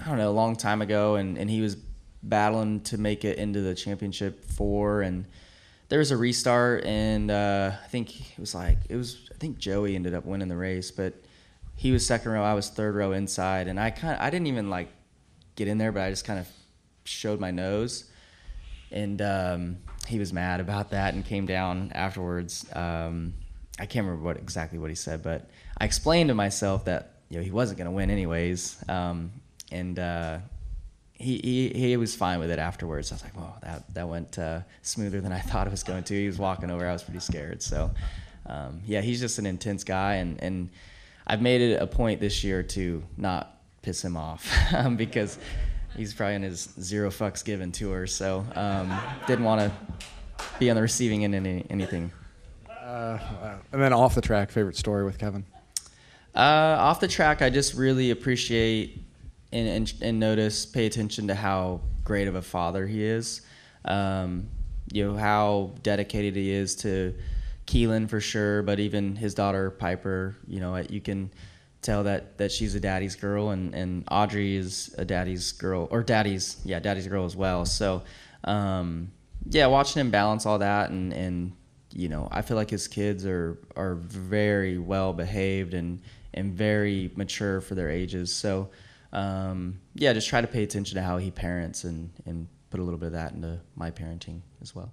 I 0.00 0.06
don't 0.06 0.18
know, 0.18 0.30
a 0.30 0.32
long 0.32 0.56
time 0.56 0.80
ago, 0.82 1.16
and, 1.16 1.37
and 1.37 1.50
he 1.50 1.61
was 1.61 1.76
battling 2.22 2.80
to 2.82 2.98
make 2.98 3.24
it 3.24 3.38
into 3.38 3.61
the 3.61 3.74
championship 3.74 4.44
four, 4.44 5.02
and 5.02 5.26
there 5.88 5.98
was 5.98 6.11
a 6.12 6.16
restart, 6.16 6.85
and 6.85 7.30
uh, 7.30 7.72
I 7.85 7.88
think 7.88 8.20
it 8.32 8.38
was 8.38 8.54
like 8.54 8.78
it 8.88 8.96
was. 8.96 9.28
I 9.35 9.38
think 9.38 9.58
Joey 9.58 9.94
ended 9.96 10.14
up 10.14 10.24
winning 10.24 10.48
the 10.48 10.56
race, 10.56 10.90
but 10.90 11.14
he 11.74 11.90
was 11.92 12.06
second 12.06 12.30
row, 12.32 12.42
I 12.44 12.54
was 12.54 12.68
third 12.68 12.94
row 12.94 13.12
inside, 13.12 13.66
and 13.68 13.78
I 13.78 13.90
kind 13.90 14.14
of 14.14 14.20
I 14.20 14.30
didn't 14.30 14.46
even 14.46 14.70
like 14.70 14.88
get 15.56 15.66
in 15.68 15.78
there, 15.78 15.92
but 15.92 16.02
I 16.02 16.11
just 16.11 16.24
kind 16.24 16.38
of 16.38 16.48
showed 17.04 17.40
my 17.40 17.50
nose, 17.50 18.04
and 18.92 19.22
um, 19.22 19.76
he 20.07 20.18
was 20.18 20.33
mad 20.33 20.61
about 20.61 20.90
that 20.90 21.14
and 21.14 21.24
came 21.24 21.46
down 21.46 21.92
afterwards. 21.94 22.66
Um, 22.72 23.35
I 23.78 23.87
can't 23.87 24.07
remember 24.07 24.24
what 24.24 24.37
exactly 24.37 24.78
what 24.78 24.90
he 24.90 24.96
said, 24.96 25.22
but 25.22 25.48
I 25.78 25.85
explained 25.85 26.28
to 26.28 26.35
myself 26.35 26.85
that 26.85 27.16
you 27.28 27.38
know 27.38 27.42
he 27.42 27.50
wasn't 27.50 27.78
going 27.78 27.87
to 27.87 27.92
win 27.92 28.11
anyways, 28.11 28.85
um, 28.88 29.33
and 29.70 29.98
uh, 29.98 30.38
he, 31.14 31.40
he 31.42 31.88
he 31.88 31.96
was 31.96 32.14
fine 32.14 32.38
with 32.38 32.50
it 32.50 32.59
afterwards. 32.59 33.11
I 33.11 33.14
was 33.14 33.24
like, 33.24 33.37
"Whoa, 33.37 33.55
that 33.62 33.94
that 33.94 34.09
went 34.09 34.38
uh, 34.38 34.61
smoother 34.83 35.20
than 35.20 35.33
I 35.33 35.40
thought 35.40 35.66
it 35.66 35.70
was 35.70 35.83
going 35.83 36.05
to." 36.05 36.14
He 36.14 36.26
was 36.26 36.38
walking 36.38 36.70
over. 36.70 36.87
I 36.87 36.92
was 36.92 37.02
pretty 37.02 37.20
scared. 37.20 37.62
So, 37.62 37.90
um, 38.46 38.83
yeah, 38.85 39.00
he's 39.00 39.20
just 39.20 39.38
an 39.38 39.46
intense 39.46 39.85
guy, 39.85 40.16
and 40.16 40.40
and 40.42 40.70
I've 41.26 41.40
made 41.40 41.61
it 41.61 41.81
a 41.81 41.87
point 41.87 42.20
this 42.20 42.44
year 42.44 42.62
to 42.62 43.02
not 43.16 43.61
piss 43.81 44.05
him 44.05 44.16
off 44.16 44.52
um, 44.74 44.96
because 44.96 45.38
he's 45.96 46.14
probably 46.14 46.37
on 46.37 46.42
his 46.42 46.72
zero 46.81 47.11
fucks 47.11 47.44
given 47.44 47.72
tour. 47.72 48.07
So 48.07 48.44
um, 48.55 48.96
didn't 49.26 49.44
want 49.44 49.61
to 49.61 49.72
be 50.59 50.70
on 50.70 50.76
the 50.76 50.83
receiving 50.83 51.24
end 51.24 51.35
of 51.35 51.44
any, 51.44 51.66
anything. 51.70 52.12
Uh, 52.68 53.18
and 53.72 53.81
then 53.81 53.92
off 53.92 54.14
the 54.14 54.20
track, 54.20 54.50
favorite 54.50 54.76
story 54.76 55.05
with 55.05 55.18
Kevin. 55.18 55.44
Uh, 56.35 56.76
off 56.78 57.00
the 57.00 57.09
track, 57.09 57.42
I 57.42 57.50
just 57.50 57.74
really 57.74 58.11
appreciate 58.11 59.02
and, 59.52 59.68
and, 59.68 59.94
and 60.00 60.18
notice, 60.18 60.64
pay 60.64 60.87
attention 60.87 61.28
to 61.28 61.35
how 61.35 61.81
great 62.05 62.26
of 62.26 62.35
a 62.35 62.42
father 62.42 62.87
he 62.87 63.05
is. 63.05 63.42
Um, 63.85 64.48
you 64.92 65.07
know 65.07 65.16
how 65.16 65.74
dedicated 65.83 66.37
he 66.37 66.50
is 66.50 66.74
to 66.76 67.14
Keelan 67.66 68.09
for 68.09 68.20
sure, 68.20 68.62
but 68.62 68.81
even 68.81 69.14
his 69.14 69.35
daughter 69.35 69.70
Piper. 69.70 70.37
You 70.46 70.61
know, 70.61 70.76
you 70.76 71.00
can 71.00 71.31
tell 71.82 72.04
that 72.04 72.38
that 72.38 72.50
she's 72.50 72.74
a 72.74 72.80
daddy's 72.80 73.16
girl, 73.16 73.50
and 73.50 73.74
and 73.74 74.04
Audrey 74.10 74.56
is 74.56 74.94
a 74.96 75.04
daddy's 75.04 75.52
girl, 75.52 75.88
or 75.90 76.02
daddy's 76.02 76.60
yeah, 76.64 76.80
daddy's 76.80 77.06
girl 77.06 77.24
as 77.24 77.36
well. 77.36 77.64
So, 77.66 78.02
um, 78.44 79.12
yeah, 79.48 79.66
watching 79.66 80.00
him 80.00 80.10
balance 80.10 80.46
all 80.46 80.58
that 80.58 80.90
and 80.90 81.12
and 81.12 81.52
you 81.94 82.08
know, 82.08 82.28
I 82.30 82.42
feel 82.42 82.56
like 82.56 82.70
his 82.70 82.88
kids 82.88 83.26
are 83.26 83.58
are 83.76 83.94
very 83.96 84.78
well 84.78 85.12
behaved 85.12 85.74
and 85.74 86.00
and 86.34 86.54
very 86.54 87.12
mature 87.16 87.60
for 87.60 87.74
their 87.74 87.90
ages. 87.90 88.32
So, 88.32 88.70
um, 89.12 89.80
yeah, 89.94 90.12
just 90.12 90.28
try 90.28 90.40
to 90.40 90.46
pay 90.46 90.62
attention 90.62 90.96
to 90.96 91.02
how 91.02 91.18
he 91.18 91.30
parents 91.30 91.84
and 91.84 92.10
and 92.24 92.48
put 92.70 92.80
a 92.80 92.82
little 92.82 92.98
bit 92.98 93.06
of 93.06 93.12
that 93.12 93.32
into 93.32 93.60
my 93.76 93.90
parenting 93.90 94.40
as 94.62 94.74
well. 94.74 94.92